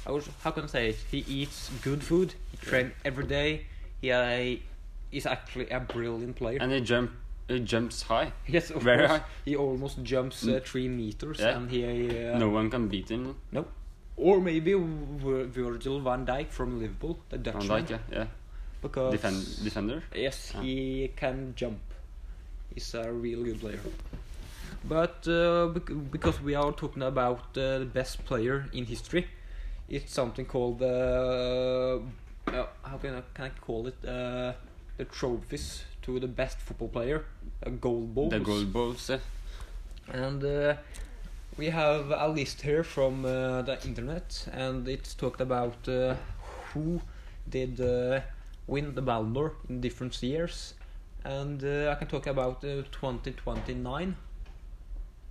how, 0.05 0.19
how 0.43 0.51
can 0.51 0.63
I 0.63 0.67
say 0.67 0.89
it? 0.89 0.97
He 1.11 1.19
eats 1.27 1.69
good 1.83 2.03
food. 2.03 2.33
He 2.51 2.57
train 2.57 2.91
every 3.05 3.25
day. 3.25 3.65
He 4.01 4.11
uh, 4.11 4.55
is 5.11 5.25
actually 5.25 5.69
a 5.69 5.79
brilliant 5.79 6.35
player. 6.35 6.57
And 6.61 6.71
he 6.71 6.81
jump 6.81 7.11
he 7.47 7.59
jumps 7.59 8.03
high. 8.03 8.31
yes, 8.47 8.71
of 8.71 8.81
very 8.81 9.07
course. 9.07 9.19
high. 9.19 9.25
He 9.45 9.55
almost 9.55 10.01
jumps 10.03 10.43
uh, 10.43 10.47
Mm. 10.47 10.63
three 10.63 10.87
meters, 10.87 11.39
Yeah. 11.39 11.57
and 11.57 11.69
he 11.69 11.83
uh, 11.83 12.37
no 12.39 12.49
one 12.49 12.69
can 12.69 12.87
beat 12.87 13.09
him. 13.09 13.35
no. 13.51 13.65
Or 14.17 14.39
maybe 14.39 14.73
Virgil 14.73 15.99
van 16.01 16.25
Dijk 16.25 16.51
from 16.51 16.79
Liverpool, 16.79 17.17
the 17.29 17.37
Dutchman. 17.37 17.67
Van 17.67 17.85
Dijk, 17.85 17.89
yeah, 17.89 18.17
yeah. 18.17 18.27
Because 18.81 19.11
Defend, 19.11 19.63
defender. 19.63 20.03
Yes, 20.15 20.53
Ah. 20.55 20.61
he 20.61 21.11
can 21.15 21.53
jump. 21.55 21.79
He's 22.73 22.93
a 22.95 23.11
real 23.11 23.43
good 23.43 23.59
player. 23.59 23.79
But 24.83 25.27
uh, 25.27 25.67
bec- 25.67 26.11
because 26.11 26.41
we 26.41 26.55
are 26.55 26.71
talking 26.71 27.03
about 27.03 27.55
uh, 27.57 27.79
the 27.79 27.85
best 27.93 28.25
player 28.25 28.65
in 28.73 28.85
history, 28.85 29.27
it's 29.89 30.13
something 30.13 30.45
called 30.45 30.79
the 30.79 32.01
uh, 32.47 32.51
uh, 32.51 32.65
how 32.83 32.97
can 32.97 33.15
I, 33.15 33.21
can 33.33 33.45
I 33.45 33.49
call 33.61 33.87
it 33.87 33.97
uh, 34.05 34.53
the 34.97 35.05
trophies 35.05 35.83
to 36.03 36.19
the 36.19 36.27
best 36.27 36.57
football 36.59 36.87
player, 36.87 37.25
uh, 37.65 37.69
gold 37.69 38.15
balls. 38.15 38.31
The 38.31 38.39
gold 38.39 38.73
balls. 38.73 39.09
Yeah. 39.09 39.19
And 40.11 40.43
uh, 40.43 40.75
we 41.57 41.67
have 41.67 42.09
a 42.11 42.27
list 42.27 42.61
here 42.61 42.83
from 42.83 43.23
uh, 43.25 43.61
the 43.61 43.77
internet, 43.85 44.47
and 44.51 44.87
it's 44.87 45.13
talked 45.13 45.41
about 45.41 45.87
uh, 45.87 46.15
who 46.73 47.01
did 47.47 47.79
uh, 47.79 48.21
win 48.67 48.95
the 48.95 49.01
Ballon 49.01 49.33
d'Or 49.33 49.53
in 49.69 49.81
different 49.81 50.21
years. 50.23 50.73
And 51.23 51.63
uh, 51.63 51.91
I 51.91 51.95
can 51.95 52.07
talk 52.07 52.27
about 52.27 52.63
uh, 52.63 52.83
2029. 52.91 54.15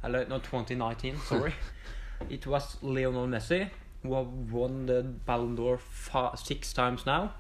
Hello, 0.03 0.25
not 0.29 0.45
2019, 0.45 1.19
sorry. 1.27 1.55
it 2.29 2.47
was 2.47 2.77
Lionel 2.83 3.27
Messi 3.27 3.71
who 4.03 4.09
won 4.09 4.87
the 4.87 5.03
Ballon 5.03 5.55
d'Or 5.55 5.79
six 6.37 6.73
times 6.73 7.07
now. 7.07 7.35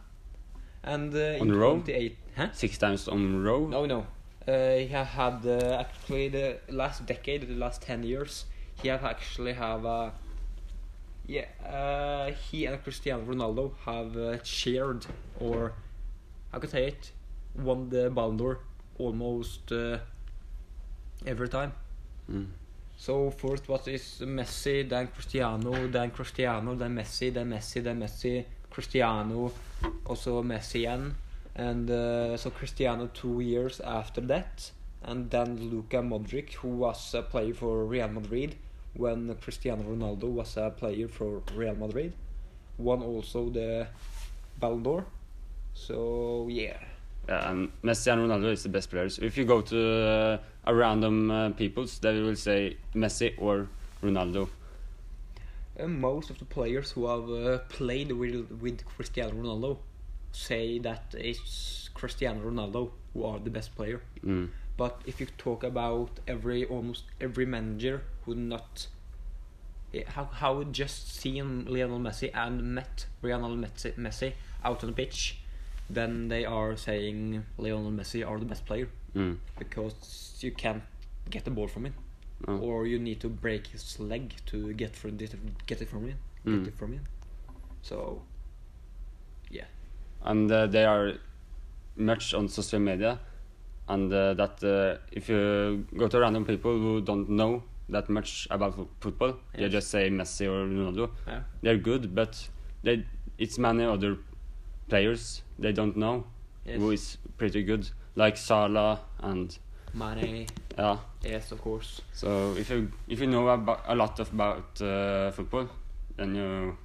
And 0.83 1.15
uh, 1.15 1.39
On 1.41 1.49
in 1.49 1.55
row? 1.55 1.73
28, 1.75 2.19
huh? 2.37 2.49
Six 2.53 2.79
times 2.79 3.09
on 3.09 3.43
row. 3.43 3.67
No, 3.67 3.87
no. 3.87 4.07
Uh, 4.49 4.77
he 4.77 4.87
had 4.89 5.45
uh, 5.45 5.79
actually 5.81 6.29
the 6.29 6.59
last 6.71 7.05
decade, 7.07 7.47
the 7.47 7.55
last 7.55 7.83
ten 7.83 8.03
years. 8.03 8.47
He 8.83 8.89
have 8.89 9.05
actually 9.05 9.53
have 9.53 9.85
uh, 9.85 10.11
yeah. 11.27 11.45
Uh, 11.65 12.33
he 12.33 12.65
and 12.65 12.83
Cristiano 12.83 13.23
Ronaldo 13.23 13.73
have 13.85 14.17
uh, 14.17 14.43
shared 14.43 15.05
or 15.41 15.73
how 16.53 16.59
can 16.59 16.69
I 16.69 16.73
say 16.73 16.89
it, 16.89 17.13
won 17.57 17.89
the 17.89 18.11
Ballon 18.11 18.37
d'Or 18.37 18.61
almost 18.99 19.73
uh, 19.73 19.99
every 21.27 21.49
time. 21.49 21.73
Mm. 22.31 22.47
So 22.97 23.31
first 23.31 23.69
what 23.69 23.89
is 23.89 24.23
Messi, 24.25 24.89
then 24.89 25.07
Cristiano, 25.09 25.89
then 25.89 26.11
Cristiano, 26.11 26.75
then 26.75 26.95
Messi, 26.95 27.33
then 27.33 27.51
Messi, 27.51 27.83
then 27.83 28.01
Messi, 28.01 28.45
Cristiano, 28.71 29.53
also 30.05 30.43
Messi 30.43 30.81
again, 30.81 31.15
and 31.55 31.91
uh, 31.91 32.37
so 32.37 32.51
Cristiano 32.51 33.09
two 33.13 33.41
years 33.41 33.81
after 33.81 34.21
that, 34.23 34.71
and 35.03 35.31
then 35.31 35.57
Luka 35.71 35.97
Modric, 35.97 36.55
who 36.55 36.69
was 36.69 37.15
a 37.15 37.23
player 37.23 37.55
for 37.55 37.85
Real 37.85 38.09
Madrid 38.09 38.57
when 38.95 39.35
Cristiano 39.37 39.83
Ronaldo 39.83 40.25
was 40.25 40.57
a 40.57 40.71
player 40.71 41.09
for 41.09 41.43
Real 41.55 41.75
Madrid, 41.75 42.13
won 42.77 43.03
also 43.03 43.49
the 43.49 43.87
Ballon 44.59 44.83
d'Or. 44.83 45.07
So 45.87 46.47
yeah, 46.51 46.77
Yeah, 47.29 47.51
and 47.51 47.71
Messi 47.83 48.13
and 48.13 48.23
Ronaldo 48.23 48.53
is 48.53 48.63
the 48.63 48.69
best 48.69 48.91
players. 48.91 49.19
If 49.19 49.37
you 49.39 49.45
go 49.45 49.61
to 49.63 49.79
uh, 49.79 50.39
a 50.67 50.75
random 50.75 51.31
uh, 51.31 51.51
peoples, 51.51 51.99
they 51.99 52.21
will 52.21 52.37
say 52.37 52.77
Messi 52.95 53.35
or 53.39 53.69
Ronaldo. 54.03 54.49
And 55.77 56.01
most 56.01 56.29
of 56.31 56.39
the 56.39 56.45
players 56.45 56.91
who 56.91 57.07
have 57.07 57.31
uh, 57.31 57.59
played 57.69 58.13
with, 58.13 58.51
with 58.61 58.85
Cristiano 58.85 59.33
Ronaldo 59.33 59.79
say 60.33 60.79
that 60.81 61.15
it's 61.17 61.89
Cristiano 61.95 62.41
Ronaldo 62.51 62.91
who 63.15 63.25
are 63.25 63.39
the 63.39 63.51
best 63.51 63.75
player. 63.75 64.03
Mm. 64.25 64.51
But 64.77 65.01
if 65.07 65.21
you 65.21 65.27
talk 65.39 65.65
about 65.65 66.21
every 66.27 66.65
almost 66.65 67.05
every 67.21 67.47
manager 67.47 68.03
who 68.25 68.35
not 68.35 68.87
eh, 69.93 70.05
how 70.07 70.25
how 70.25 70.63
just 70.65 71.15
seen 71.15 71.67
Lionel 71.67 71.99
Messi 71.99 72.31
and 72.35 72.75
met 72.75 73.07
Lionel 73.23 73.57
Messi, 73.57 73.93
Messi 73.97 74.33
out 74.65 74.83
on 74.83 74.91
the 74.91 74.97
pitch, 74.97 75.40
then 75.95 76.29
they 76.29 76.45
are 76.45 76.77
saying 76.77 77.45
Lionel 77.59 77.91
Messi 77.93 78.27
are 78.27 78.39
the 78.39 78.45
best 78.47 78.65
player 78.67 78.89
Mm. 79.15 79.39
because 79.59 80.39
you 80.41 80.53
can't 80.53 80.83
get 81.31 81.45
the 81.45 81.51
ball 81.51 81.67
from 81.69 81.85
him 81.87 81.95
or 82.47 82.87
you 82.87 82.99
need 82.99 83.21
to 83.21 83.29
break 83.29 83.67
his 83.67 83.99
leg 84.01 84.33
to 84.47 84.73
get 84.73 84.95
from 84.97 85.19
it, 85.21 85.35
get 85.67 85.83
it 85.83 85.89
from 85.89 86.07
him, 86.09 86.17
Mm. 86.47 86.59
get 86.65 86.69
it 86.73 86.79
from 86.79 86.93
him. 86.93 87.05
So, 87.83 88.23
yeah, 89.51 89.65
and 90.23 90.51
uh, 90.51 90.67
they 90.67 90.85
are 90.85 91.15
much 91.97 92.35
on 92.35 92.49
social 92.49 92.79
media 92.79 93.19
and 93.89 94.13
uh, 94.13 94.35
that 94.35 94.63
uh, 94.63 94.99
if 95.13 95.29
you 95.29 95.85
go 95.97 96.07
to 96.09 96.21
random 96.21 96.45
people 96.45 96.73
who 96.79 97.01
don't 97.01 97.29
know 97.29 97.63
that 97.89 98.09
much 98.09 98.47
about 98.51 98.77
fo- 98.77 98.89
football 99.01 99.35
they 99.55 99.63
Yes. 99.63 99.73
just 99.73 99.91
say 99.91 100.09
Messi 100.11 100.47
or 100.47 100.67
Ronaldo 100.69 101.11
yeah, 101.27 101.41
they're 101.63 101.79
good 101.79 102.15
but 102.15 102.49
they 102.85 103.05
it's 103.39 103.59
many 103.59 103.85
other 103.85 104.17
players 104.91 105.43
they 105.59 105.73
don't 105.73 105.97
know 105.97 106.25
yes. 106.65 106.79
who 106.79 106.91
is 106.91 107.17
pretty 107.39 107.63
good 107.63 107.89
like 108.15 108.37
Salah 108.37 109.01
and 109.21 109.59
Mane, 109.95 110.47
yeah 110.79 110.99
yes, 111.23 111.53
of 111.53 111.61
course. 111.61 112.01
so 112.13 112.55
if 112.57 112.71
you 112.71 112.91
if 113.09 113.21
you 113.21 113.27
know 113.27 113.49
about 113.49 113.83
a 113.87 113.95
lot 113.95 114.21
of 114.21 114.33
about 114.33 114.81
uh, 114.83 115.31
football 115.31 115.69
then 116.17 116.35
you 116.35 116.77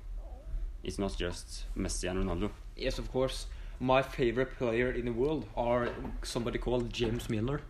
it's 0.84 1.00
not 1.00 1.18
just 1.18 1.66
Messi 1.76 2.10
and 2.10 2.24
Ronaldo 2.24 2.50
Yes, 2.76 3.00
of 3.00 3.12
course. 3.12 3.48
My 3.80 4.02
favorite 4.02 4.58
player 4.58 4.92
in 4.92 5.06
the 5.06 5.12
world 5.12 5.46
are 5.56 5.90
somebody 6.24 6.60
called 6.60 6.92
James 6.92 7.30
Milner. 7.30 7.62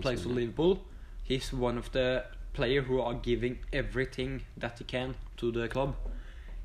plays 0.00 0.22
for 0.22 0.28
Liverpool. 0.28 0.80
He's 1.22 1.52
one 1.52 1.78
of 1.78 1.90
the 1.92 2.24
player 2.52 2.82
who 2.82 3.00
are 3.00 3.14
giving 3.14 3.58
everything 3.72 4.42
that 4.56 4.78
he 4.78 4.84
can 4.84 5.16
to 5.38 5.50
the 5.50 5.68
club. 5.68 5.96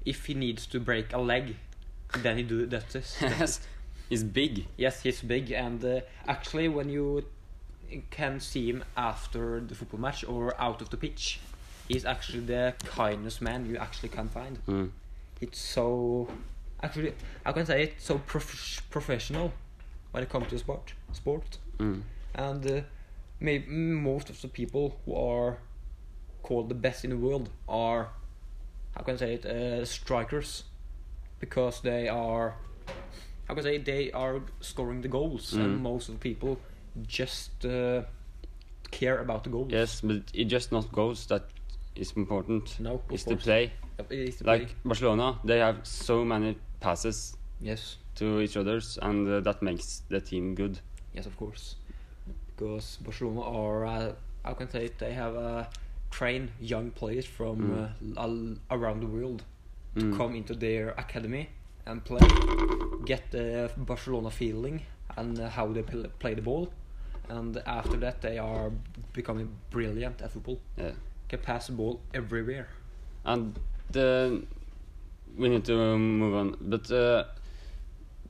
If 0.06 0.26
he 0.26 0.34
needs 0.34 0.68
to 0.68 0.80
break 0.80 1.14
a 1.14 1.18
leg, 1.18 1.56
then 2.18 2.38
he 2.38 2.44
do 2.44 2.66
that. 2.68 2.86
Yes, 3.22 3.60
he's 4.10 4.24
big. 4.24 4.66
yes, 4.78 5.02
he's 5.04 5.22
big, 5.22 5.52
and 5.52 5.84
uh, 5.86 6.02
actually, 6.28 6.68
when 6.68 6.90
you 6.90 7.26
can 8.12 8.40
see 8.40 8.70
him 8.70 8.84
after 8.98 9.60
the 9.60 9.76
football 9.76 10.00
match 10.00 10.24
or 10.24 10.60
out 10.62 10.82
of 10.82 10.90
the 10.90 10.98
pitch, 10.98 11.40
he's 11.88 12.06
actually 12.06 12.42
the 12.42 12.74
kindest 12.86 13.42
man 13.42 13.66
you 13.66 13.78
actually 13.78 14.10
can 14.10 14.30
find. 14.30 14.60
Mm. 14.68 14.92
It's 15.42 15.60
so 15.60 16.28
actually 16.84 17.14
I 17.46 17.52
can 17.52 17.66
say 17.66 17.84
it's 17.84 18.06
so 18.06 18.20
prof- 18.20 18.84
professional 18.90 19.54
when 20.12 20.24
it 20.24 20.30
comes 20.30 20.48
to 20.50 20.60
sport. 20.60 20.94
Sport 21.14 21.58
Mm. 21.80 22.02
and 22.36 22.68
uh, 22.72 22.82
maybe 23.40 23.72
most 23.72 24.30
of 24.30 24.42
the 24.42 24.50
people 24.50 24.98
who 25.06 25.16
are 25.16 25.58
called 26.44 26.68
the 26.70 26.76
best 26.76 27.04
in 27.06 27.10
the 27.12 27.18
world 27.18 27.50
are 27.70 28.10
how 28.96 29.02
can 29.04 29.14
I 29.14 29.18
say 29.18 29.34
it 29.36 29.46
uh, 29.46 29.86
strikers 29.86 30.64
because 31.40 31.82
they 31.82 32.08
are 32.10 32.56
how 33.48 33.56
can 33.56 33.66
I 33.66 33.70
say 33.70 33.78
they 33.80 34.12
are 34.12 34.42
scoring 34.62 35.02
the 35.02 35.08
goals 35.08 35.54
and 35.54 35.80
Mm. 35.80 35.82
most 35.82 36.10
of 36.10 36.16
the 36.16 36.20
people 36.20 36.58
just 37.08 37.66
uh, 37.66 38.04
care 38.92 39.20
about 39.22 39.44
the 39.44 39.50
goals. 39.50 39.72
Yes, 39.72 40.02
but 40.02 40.22
it 40.34 40.46
just 40.46 40.72
not 40.72 40.92
goals 40.92 41.26
that 41.28 41.44
is 41.96 42.12
important. 42.16 42.80
No, 42.80 43.02
it's 43.10 43.24
the 43.24 43.36
play. 43.36 43.72
Yep, 43.98 44.12
it 44.12 44.20
is 44.30 44.36
the 44.38 44.46
Like 44.46 44.66
play. 44.68 44.76
Barcelona, 44.86 45.40
they 45.44 45.60
have 45.60 45.78
so 45.84 46.24
many 46.26 46.58
passes 46.80 47.38
yes, 47.62 47.98
to 48.16 48.40
each 48.42 48.56
others, 48.58 49.00
and 49.02 49.28
uh, 49.28 49.40
that 49.42 49.62
makes 49.62 50.04
the 50.10 50.22
team 50.22 50.56
good. 50.56 50.80
yes, 51.16 51.26
of 51.26 51.36
course, 51.38 51.76
because 52.56 52.98
Barcelona 53.02 53.42
are 53.42 53.86
uh, 53.86 54.14
how 54.46 54.54
can 54.54 54.68
I 54.68 54.72
say 54.72 54.90
they 55.00 55.14
have 55.14 55.36
uh, 55.36 55.64
trained 56.12 56.50
young 56.62 56.92
players 56.92 57.26
from 57.26 57.58
Mm. 57.58 58.58
uh, 58.70 58.76
around 58.76 59.02
the 59.02 59.08
world 59.08 59.44
to 59.96 60.02
Mm. 60.02 60.18
come 60.18 60.36
into 60.36 60.54
their 60.56 60.90
academy 60.98 61.50
and 61.86 62.04
play, 62.04 62.20
get 63.06 63.32
the 63.32 63.70
Barcelona 63.78 64.30
feeling 64.30 64.82
and 65.18 65.38
how 65.38 65.72
they 65.74 65.82
play 66.20 66.34
the 66.36 66.42
ball, 66.42 66.70
and 67.30 67.58
after 67.66 67.98
that 67.98 68.22
they 68.22 68.38
are 68.38 68.72
becoming 69.14 69.50
brilliant 69.72 70.22
at 70.22 70.32
football. 70.32 70.60
Yeah. 70.78 70.92
Can 71.28 71.40
pass 71.40 71.68
the 71.68 71.74
ball 71.74 72.00
everywhere. 72.14 72.68
And 73.26 73.60
the 73.92 74.42
we 75.38 75.48
need 75.50 75.66
to 75.66 75.98
move 75.98 76.36
on. 76.36 76.58
But 76.62 76.92
uh, 76.92 77.24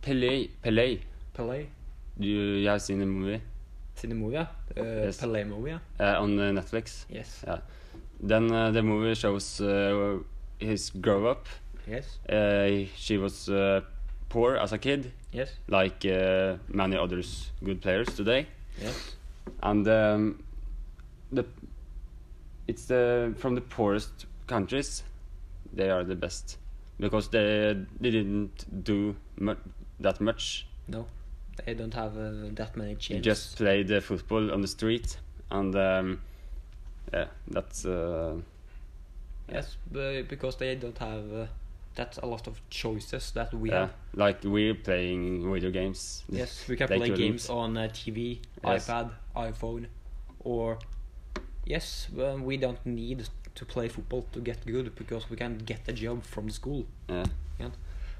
Pelé, 0.01 0.49
Pelé, 0.63 0.99
Pelé, 1.33 1.67
you, 2.17 2.37
you 2.61 2.67
have 2.67 2.81
seen 2.81 2.99
the 2.99 3.05
movie 3.05 3.41
seen 3.95 4.09
the 4.11 4.15
movie, 4.15 4.35
yeah? 4.35 4.47
Uh, 4.77 5.05
Yes. 5.05 5.17
Pelé 5.21 5.45
movie, 5.47 5.71
yeah? 5.71 5.79
uh, 5.99 6.21
on 6.23 6.39
uh, 6.39 6.51
Netflix. 6.51 7.05
Yes, 7.09 7.43
Yeah. 7.45 7.59
Then 8.21 8.51
uh, 8.51 8.71
the 8.71 8.81
movie 8.81 9.15
shows 9.15 9.59
uh, 9.61 10.19
his 10.59 10.89
grow 10.91 11.25
up. 11.27 11.47
yes, 11.87 12.19
Uh, 12.29 12.85
she 12.95 13.17
was 13.17 13.49
uh, 13.49 13.81
poor 14.29 14.55
as 14.57 14.71
a 14.73 14.77
kid, 14.77 15.11
yes, 15.31 15.51
like 15.67 16.05
uh, 16.05 16.57
many 16.67 16.95
others 16.97 17.51
good 17.63 17.81
players 17.81 18.07
today. 18.15 18.45
yes, 18.81 19.15
and 19.63 19.87
um, 19.87 20.43
the 21.31 21.43
it's 22.67 22.85
the 22.85 23.33
from 23.37 23.55
the 23.55 23.61
poorest 23.61 24.25
countries 24.47 25.03
they 25.73 25.89
are 25.89 26.03
the 26.03 26.15
best. 26.15 26.57
Because 26.99 27.29
they 27.29 27.75
they 28.01 28.11
didn't 28.11 28.65
do 28.83 29.15
mu- 29.39 29.55
that 30.01 30.19
much. 30.21 30.67
No, 30.87 31.05
they 31.65 31.73
don't 31.73 31.93
have 31.93 32.17
uh, 32.17 32.49
that 32.55 32.75
many 32.75 32.93
they 32.95 32.99
chances. 32.99 33.25
just 33.25 33.57
played 33.57 33.87
the 33.87 34.01
football 34.01 34.51
on 34.51 34.61
the 34.61 34.67
street. 34.67 35.17
And 35.51 35.75
um, 35.75 36.21
yeah 37.13 37.27
that's 37.47 37.85
uh, 37.85 38.35
yes, 39.51 39.77
but 39.91 40.27
because 40.27 40.57
they 40.57 40.75
don't 40.75 40.97
have 40.97 41.33
uh, 41.33 41.45
that 41.95 42.17
a 42.23 42.25
lot 42.25 42.47
of 42.47 42.61
choices 42.69 43.31
that 43.31 43.53
we 43.53 43.69
yeah 43.69 43.79
have. 43.79 43.93
like 44.13 44.39
we're 44.43 44.75
playing 44.75 45.51
video 45.51 45.71
games 45.71 46.23
Yes, 46.29 46.67
we 46.67 46.75
can 46.75 46.87
play 46.87 46.99
couldn't. 46.99 47.15
games 47.17 47.49
on 47.49 47.77
uh, 47.77 47.87
TV, 47.93 48.39
Yes. 48.63 48.87
iPad, 48.87 49.11
iPhone, 49.35 49.85
or 50.39 50.77
yes, 51.65 52.07
well, 52.13 52.37
we 52.39 52.57
don't 52.57 52.85
need 52.85 53.27
to 53.55 53.65
play 53.65 53.87
football 53.89 54.25
to 54.31 54.39
get 54.39 54.65
good 54.65 54.95
because 54.95 55.29
we 55.29 55.35
can 55.35 55.57
get 55.57 55.81
a 55.87 55.93
job 55.93 56.23
from 56.23 56.49
school. 56.49 56.85
yeah 57.09 57.25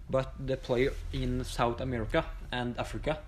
But 0.10 0.34
the 0.48 0.58
player 0.58 0.92
in 1.14 1.44
South 1.44 1.80
America 1.82 2.26
and 2.52 2.76
Africa, 2.80 3.20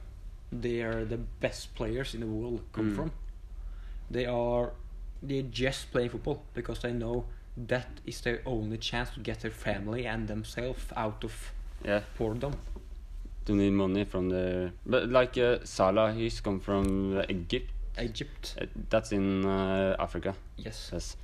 they 0.52 0.82
are 0.82 1.06
the 1.06 1.18
best 1.40 1.76
players 1.76 2.14
in 2.16 2.22
the 2.22 2.26
world 2.28 2.62
come 2.74 2.90
Mm. 2.92 2.96
from. 2.96 3.12
They 4.10 4.26
are 4.26 4.72
they 5.24 5.44
just 5.44 5.92
play 5.92 6.10
football 6.10 6.42
because 6.56 6.80
they 6.82 6.92
know 6.94 7.26
that 7.58 7.88
is 8.06 8.22
their 8.22 8.42
only 8.46 8.78
chance 8.78 9.10
to 9.12 9.20
get 9.20 9.40
their 9.42 9.52
family 9.52 10.06
and 10.08 10.28
themselves 10.28 10.84
out 10.96 11.24
of 11.24 11.52
yeah 11.86 12.02
boredom. 12.18 12.54
to 13.46 13.54
need 13.54 13.72
money 13.74 14.06
from 14.06 14.30
the 14.30 14.72
but 14.86 15.10
like 15.10 15.38
uh, 15.38 15.58
Salah 15.64 16.12
he's 16.14 16.42
come 16.42 16.60
from 16.60 17.18
uh, 17.18 17.24
Egypt 17.30 17.70
Egypt, 18.00 18.56
Uh, 18.62 18.66
that's 18.90 19.12
in 19.12 19.46
uh, 19.46 19.96
Africa 20.00 20.34
yes. 20.58 20.90
yes 20.94 21.18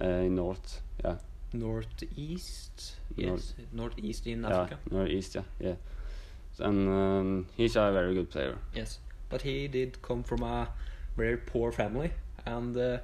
uh, 0.00 0.04
in 0.26 0.34
north 0.34 0.82
yeah 1.04 1.16
Northeast, 1.54 2.96
North- 3.16 3.54
yes, 3.56 3.66
northeast 3.72 4.26
in 4.26 4.44
Africa. 4.44 4.76
Yeah, 4.90 4.98
northeast, 4.98 5.34
yeah, 5.36 5.42
yeah. 5.60 5.74
And 6.58 6.88
um, 6.88 7.46
he's 7.56 7.76
a 7.76 7.92
very 7.92 8.12
good 8.14 8.28
player. 8.28 8.58
Yes, 8.74 8.98
but 9.28 9.42
he 9.42 9.68
did 9.68 10.02
come 10.02 10.24
from 10.24 10.42
a 10.42 10.68
very 11.16 11.36
poor 11.36 11.70
family, 11.72 12.10
and 12.44 12.76
uh, 12.76 12.98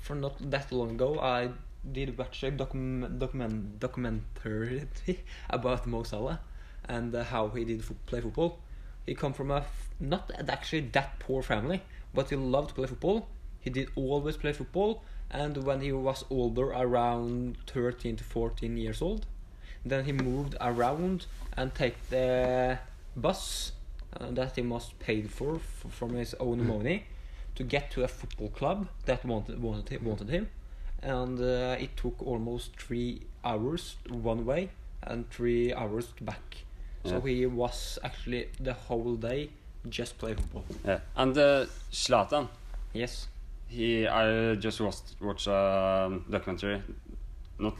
for 0.00 0.14
not 0.16 0.38
that 0.50 0.72
long 0.72 0.92
ago, 0.92 1.18
I 1.20 1.50
did 1.90 2.08
a 2.10 2.50
document, 2.50 3.18
document 3.18 3.80
documentary 3.80 4.86
about 5.50 5.86
Mo 5.86 6.02
Salah 6.02 6.40
and 6.88 7.14
uh, 7.14 7.24
how 7.24 7.48
he 7.48 7.64
did 7.64 7.84
fo- 7.84 7.96
play 8.06 8.20
football. 8.20 8.58
He 9.06 9.14
come 9.14 9.32
from 9.32 9.50
a 9.50 9.64
not 9.98 10.30
actually 10.48 10.88
that 10.92 11.18
poor 11.18 11.42
family, 11.42 11.82
but 12.14 12.30
he 12.30 12.36
loved 12.36 12.70
to 12.70 12.74
play 12.74 12.86
football. 12.86 13.28
He 13.60 13.70
did 13.70 13.88
always 13.94 14.36
play 14.36 14.52
football, 14.52 15.02
and 15.30 15.56
when 15.64 15.80
he 15.80 15.92
was 15.92 16.24
older, 16.30 16.70
around 16.70 17.56
13 17.66 18.16
to 18.16 18.24
14 18.24 18.76
years 18.76 19.00
old, 19.00 19.26
then 19.84 20.04
he 20.04 20.12
moved 20.12 20.56
around 20.60 21.26
and 21.56 21.74
take 21.74 22.08
the 22.10 22.78
bus 23.16 23.72
uh, 24.18 24.30
that 24.30 24.56
he 24.56 24.62
must 24.62 24.98
paid 24.98 25.30
for 25.30 25.60
from 25.88 26.14
his 26.14 26.34
own 26.34 26.66
money 26.66 27.04
to 27.54 27.64
get 27.64 27.90
to 27.92 28.02
a 28.04 28.08
football 28.08 28.48
club 28.48 28.88
that 29.04 29.24
wanted 29.24 29.60
wanted 29.60 30.02
wanted 30.04 30.28
him. 30.28 30.48
And 31.02 31.40
uh, 31.40 31.76
it 31.78 31.96
took 31.96 32.22
almost 32.26 32.76
three 32.78 33.22
hours 33.44 33.96
one 34.08 34.44
way 34.44 34.70
and 35.02 35.28
three 35.30 35.72
hours 35.74 36.06
back. 36.20 36.56
So 37.04 37.14
Yeah. 37.24 37.32
he 37.34 37.46
was 37.46 37.98
actually 38.04 38.48
the 38.60 38.72
whole 38.74 39.16
day 39.16 39.50
just 39.88 40.18
play 40.18 40.34
football. 40.34 40.64
Yeah. 40.84 41.00
And 41.16 41.36
uh, 41.36 41.66
Zlatan, 41.92 42.48
Yes. 42.92 43.28
he 43.68 44.06
I 44.06 44.54
just 44.54 44.80
watched 44.80 45.16
watched 45.20 45.48
a 45.48 46.20
documentary 46.30 46.80
not 47.58 47.74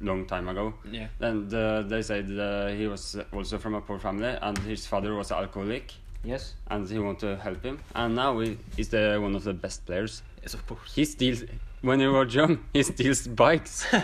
long 0.00 0.26
time 0.26 0.48
ago. 0.48 0.74
Yeah. 0.90 1.08
And 1.20 1.52
uh, 1.54 1.82
they 1.82 2.02
said 2.02 2.28
uh, 2.30 2.68
he 2.68 2.86
was 2.88 3.16
also 3.32 3.58
from 3.58 3.74
a 3.74 3.80
poor 3.80 3.98
family, 3.98 4.36
and 4.42 4.58
his 4.58 4.86
father 4.86 5.14
was 5.14 5.30
alcoholic, 5.30 5.92
Yes. 6.26 6.54
and 6.70 6.88
he 6.90 6.98
want 6.98 7.18
to 7.20 7.36
help 7.36 7.62
him. 7.64 7.78
And 7.94 8.14
now 8.16 8.38
he, 8.40 8.58
he's 8.76 8.88
the 8.88 9.18
one 9.22 9.36
of 9.36 9.44
the 9.44 9.52
best 9.54 9.86
players. 9.86 10.22
Yes, 10.42 10.54
of 10.54 10.66
course. 10.66 10.94
He 10.94 11.04
steals 11.04 11.44
when 11.82 12.00
he 12.00 12.06
was 12.08 12.34
young. 12.34 12.58
He 12.72 12.82
steals 12.82 13.26
bikes. 13.28 13.86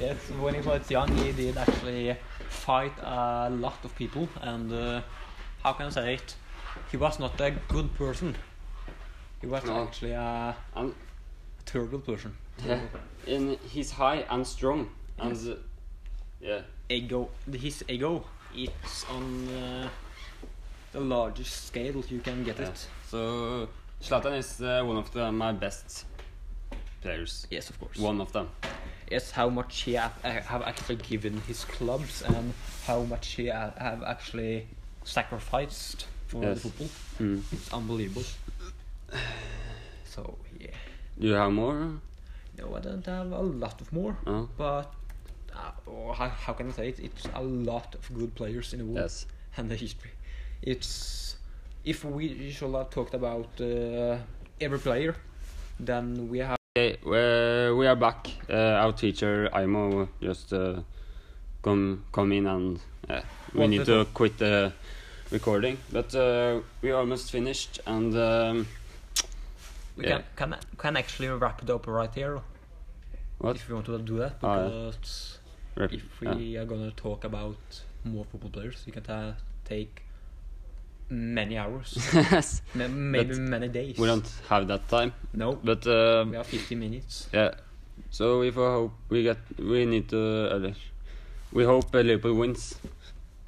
Yes, 0.00 0.16
when 0.40 0.54
he 0.54 0.60
was 0.60 0.90
young, 0.90 1.08
he 1.18 1.30
did 1.32 1.56
actually 1.56 2.16
fight 2.48 2.92
a 3.00 3.48
lot 3.48 3.78
of 3.84 3.94
people, 3.94 4.28
and 4.42 4.72
uh, 4.72 5.00
how 5.62 5.72
can 5.72 5.86
I 5.86 5.90
say 5.90 6.14
it? 6.14 6.34
He 6.90 6.96
was 6.96 7.20
not 7.20 7.40
a 7.40 7.52
good 7.68 7.94
person. 7.94 8.34
He 9.40 9.46
was 9.46 9.64
No. 9.64 9.84
actually 9.84 10.10
a 10.12 10.56
and 10.74 10.94
terrible 11.64 12.00
person. 12.00 12.36
yeah, 12.66 12.80
and 13.28 13.56
he's 13.70 13.92
high 13.92 14.24
and 14.30 14.44
strong, 14.44 14.88
and 15.18 15.30
Yes. 15.36 15.46
uh, 15.46 15.56
yeah, 16.40 16.60
Ego, 16.88 17.28
his 17.52 17.84
ego, 17.88 18.24
it's 18.52 19.04
on 19.08 19.48
uh, 19.48 19.88
the 20.94 21.00
largest 21.00 21.66
scale 21.66 22.02
you 22.08 22.20
can 22.20 22.44
get 22.44 22.58
yeah. 22.58 22.68
it. 22.68 22.86
So 23.10 23.68
Zlatan 24.00 24.38
is 24.38 24.60
uh, 24.60 24.82
one 24.84 24.96
of 24.96 25.12
the, 25.12 25.30
my 25.32 25.52
best 25.52 26.06
players. 27.02 27.46
Yes, 27.50 27.68
of 27.68 27.78
course. 27.80 27.98
One 27.98 28.20
of 28.20 28.32
them. 28.32 28.48
Yes, 29.10 29.30
how 29.32 29.48
much 29.50 29.82
he 29.82 29.94
have, 29.94 30.14
uh, 30.24 30.30
have 30.40 30.62
actually 30.62 30.96
given 30.96 31.40
his 31.48 31.64
clubs 31.64 32.22
and 32.22 32.54
how 32.86 33.02
much 33.02 33.26
he 33.32 33.48
ha- 33.48 33.74
have 33.76 34.02
actually 34.02 34.66
sacrificed 35.04 36.06
for 36.28 36.42
Yes. 36.42 36.62
the 36.62 36.68
football. 36.70 36.88
Mm. 37.20 37.42
It's 37.52 37.72
unbelievable. 37.72 38.24
So 40.04 40.38
yeah, 40.60 40.68
Do 41.18 41.26
you 41.26 41.34
have 41.34 41.52
more? 41.52 42.00
no, 42.56 42.76
I 42.76 42.80
don't 42.80 43.04
have 43.06 43.32
a 43.32 43.40
lot 43.42 43.80
of 43.80 43.92
more, 43.92 44.16
No. 44.26 44.48
but 44.56 44.94
uh, 45.54 45.72
or 45.86 46.14
how, 46.14 46.28
how 46.28 46.52
can 46.52 46.68
I 46.68 46.72
say 46.72 46.88
it? 46.90 47.00
It's 47.00 47.26
a 47.34 47.42
lot 47.42 47.94
of 47.96 48.14
good 48.14 48.34
players 48.36 48.72
in 48.72 48.78
the 48.78 48.84
world 48.84 48.98
Yes. 48.98 49.26
and 49.56 49.68
the 49.68 49.76
history. 49.76 50.10
It's 50.66 51.36
if 51.84 52.04
we 52.04 52.50
should 52.50 52.74
have 52.74 52.88
talked 52.90 53.12
about 53.14 53.48
uh, 53.60 54.16
every 54.60 54.78
player, 54.78 55.14
then 55.78 56.28
we 56.30 56.38
have 56.38 56.56
Okay, 56.76 56.96
we 57.04 57.78
we 57.78 57.86
are 57.86 57.96
back. 57.96 58.28
Uh, 58.48 58.82
our 58.82 58.92
teacher 58.92 59.48
Aimo 59.52 60.08
just 60.22 60.52
uh, 60.52 60.80
come 61.62 62.04
come 62.12 62.32
in 62.32 62.46
and 62.46 62.80
uh, 63.10 63.20
we 63.52 63.60
Want 63.60 63.70
need 63.70 63.84
to 63.84 64.04
to 64.04 64.10
quit 64.14 64.38
the 64.38 64.72
recording, 65.30 65.76
but 65.92 66.14
uh, 66.14 66.60
we 66.82 66.92
almost 66.92 67.30
finished 67.30 67.80
and 67.86 68.14
um, 68.16 68.66
we 69.96 70.04
Yeah. 70.04 70.22
can 70.36 70.50
can 70.50 70.56
can 70.78 70.96
actually 70.96 71.28
wrap 71.28 71.62
it 71.62 71.70
up 71.70 71.86
right 71.86 72.14
here. 72.14 72.40
What? 73.38 73.56
If 73.56 73.68
you 73.68 73.74
want 73.74 73.86
to 73.86 73.98
do 73.98 74.18
that, 74.18 74.36
Ah, 74.42 74.56
yeah. 74.56 74.64
because 74.68 75.38
rep- 75.76 75.92
if 75.92 76.20
we 76.20 76.28
yeah. 76.28 76.62
are 76.62 76.64
gonna 76.66 76.90
talk 76.92 77.24
about 77.24 77.82
more 78.04 78.24
football 78.24 78.50
players, 78.50 78.82
you 78.86 78.92
can 78.92 79.02
ta- 79.02 79.36
take 79.64 80.03
many 81.10 81.56
hours, 81.58 81.96
Yes, 82.14 82.62
maybe 82.74 83.28
But 83.34 83.38
many 83.38 83.68
days. 83.68 83.98
we 83.98 84.06
don't 84.06 84.28
have 84.48 84.66
that 84.68 84.88
time, 84.88 85.12
No, 85.32 85.56
but 85.62 85.86
um, 85.86 86.30
we 86.30 86.36
have 86.36 86.46
50 86.46 86.74
minutes. 86.74 87.28
yeah. 87.32 87.54
So 88.10 88.42
if 88.42 88.56
we 88.56 88.62
hope 88.62 88.92
we 89.08 89.22
get, 89.22 89.38
we 89.58 89.84
need 89.86 90.08
to. 90.08 90.20
Uh, 90.68 90.72
we 91.52 91.64
hope 91.64 91.94
uh, 91.94 91.98
Liverpool 92.00 92.34
wins 92.34 92.74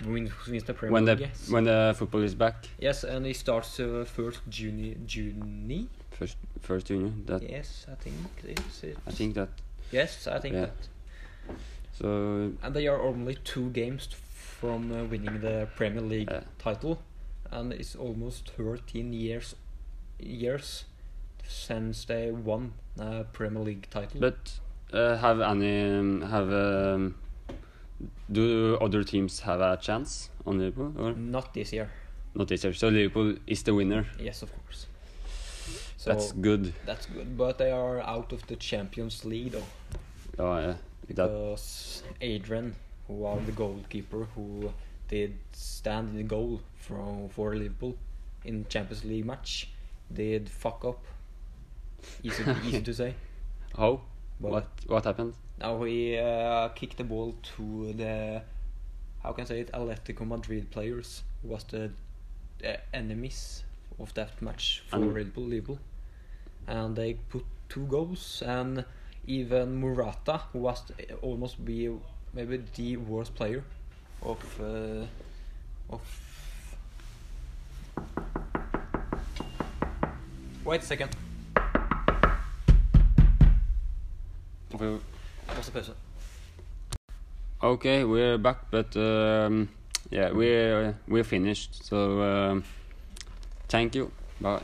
Win, 0.04 0.30
wins 0.48 0.64
the 0.64 0.74
Premier 0.74 0.92
when 0.92 1.04
the 1.04 1.16
Yes. 1.16 1.48
when 1.50 1.64
the 1.64 1.94
football 1.98 2.22
is 2.22 2.34
back. 2.34 2.68
yes, 2.78 3.04
and 3.04 3.26
it 3.26 3.36
starts 3.36 3.80
uh, 3.80 4.04
first 4.06 4.40
June. 4.48 5.02
June. 5.06 5.88
First, 6.10 6.36
first 6.60 6.86
junior. 6.86 7.12
That 7.26 7.42
Yes, 7.42 7.86
I 7.90 7.94
think 7.94 8.16
it's 8.44 8.84
it. 8.84 8.96
I 9.06 9.10
think 9.10 9.34
that. 9.34 9.48
Yes, 9.92 10.26
I 10.26 10.38
think 10.38 10.54
Yeah. 10.54 10.66
that. 10.66 10.88
So 11.98 12.52
And 12.62 12.74
they 12.74 12.86
are 12.88 13.00
only 13.00 13.36
two 13.44 13.70
games 13.70 14.08
from 14.60 14.92
uh, 14.92 15.04
winning 15.04 15.40
the 15.40 15.68
Premier 15.76 16.02
League 16.02 16.30
title, 16.58 16.98
and 17.50 17.72
it's 17.72 17.94
almost 17.96 18.50
13 18.56 19.12
years 19.12 19.54
years 20.18 20.84
since 21.46 22.04
they 22.06 22.30
won 22.30 22.72
a 22.98 23.24
Premier 23.24 23.62
League 23.62 23.88
title. 23.90 24.20
But 24.20 24.52
uh, 24.92 25.16
have 25.16 25.40
any 25.40 25.98
um, 25.98 26.22
have 26.22 26.52
um, 26.52 27.14
do 28.30 28.76
other 28.80 29.04
teams 29.04 29.40
have 29.40 29.60
a 29.60 29.76
chance 29.76 30.30
on 30.46 30.58
Liverpool 30.58 30.92
or 30.98 31.12
not 31.12 31.54
this 31.54 31.72
year. 31.72 31.90
not 32.34 32.48
this 32.48 32.64
year? 32.64 32.72
So 32.74 32.88
Liverpool 32.88 33.36
is 33.46 33.62
the 33.62 33.74
winner. 33.74 34.06
Yes, 34.18 34.42
of 34.42 34.50
course. 34.52 34.86
So 35.96 36.12
That's 36.12 36.32
good. 36.32 36.72
that's 36.84 37.06
good, 37.06 37.36
but 37.36 37.58
they 37.58 37.70
are 37.70 38.00
out 38.00 38.32
of 38.32 38.46
the 38.46 38.56
Champions 38.56 39.24
League 39.24 39.52
though, 39.52 39.64
Oh, 40.38 40.58
yeah. 40.58 40.74
That 41.08 41.28
because 41.28 42.02
Adrian, 42.20 42.74
who 43.08 43.24
are 43.24 43.38
the 43.40 43.52
goalkeeper, 43.52 44.26
who 44.34 44.72
did 45.08 45.38
stand 45.52 46.10
in 46.10 46.16
the 46.16 46.22
goal 46.22 46.60
from 46.78 47.28
for 47.28 47.54
Liverpool 47.56 47.96
in 48.44 48.66
Champions 48.68 49.04
League 49.04 49.24
match, 49.26 49.68
did 50.12 50.48
fuck 50.48 50.84
up. 50.84 51.02
Easy, 52.22 52.44
easy 52.64 52.82
to 52.82 52.94
say. 52.94 53.14
how 53.76 54.00
But 54.40 54.50
what 54.52 54.66
what 54.86 55.04
happened? 55.04 55.34
Now 55.58 55.82
he 55.84 56.18
uh, 56.18 56.68
kicked 56.68 56.98
the 56.98 57.04
ball 57.04 57.34
to 57.56 57.92
the 57.94 58.42
how 59.22 59.32
can 59.32 59.44
I 59.44 59.48
say 59.48 59.60
it 59.60 59.72
Atletico 59.72 60.26
Madrid 60.26 60.70
players 60.70 61.22
who 61.42 61.48
was 61.48 61.64
the 61.64 61.90
uh, 62.64 62.76
enemies 62.92 63.64
of 63.98 64.12
that 64.14 64.40
match 64.42 64.82
for 64.88 64.96
And- 64.96 65.14
Liverpool, 65.14 65.44
Liverpool, 65.44 65.78
and 66.66 66.94
they 66.96 67.14
put 67.14 67.44
two 67.68 67.86
goals 67.86 68.42
and 68.46 68.84
even 69.26 69.80
Morata 69.80 70.42
who 70.52 70.60
was 70.60 70.82
almost 71.22 71.64
be 71.64 71.90
maybe 72.34 72.62
the 72.76 72.96
worst 72.98 73.34
player 73.34 73.64
of 74.22 74.60
uh, 74.60 75.94
of 75.94 76.00
wait 80.64 80.82
a 80.82 80.84
second 80.84 81.16
what's 84.78 85.68
the 85.70 85.94
Okay, 87.62 88.04
we're 88.04 88.36
back, 88.38 88.70
but 88.70 88.94
um, 88.96 89.68
yeah, 90.10 90.30
we're 90.30 90.94
we're 91.08 91.24
finished. 91.24 91.84
So 91.84 92.20
um, 92.22 92.64
thank 93.68 93.94
you. 93.94 94.12
Bye. 94.40 94.62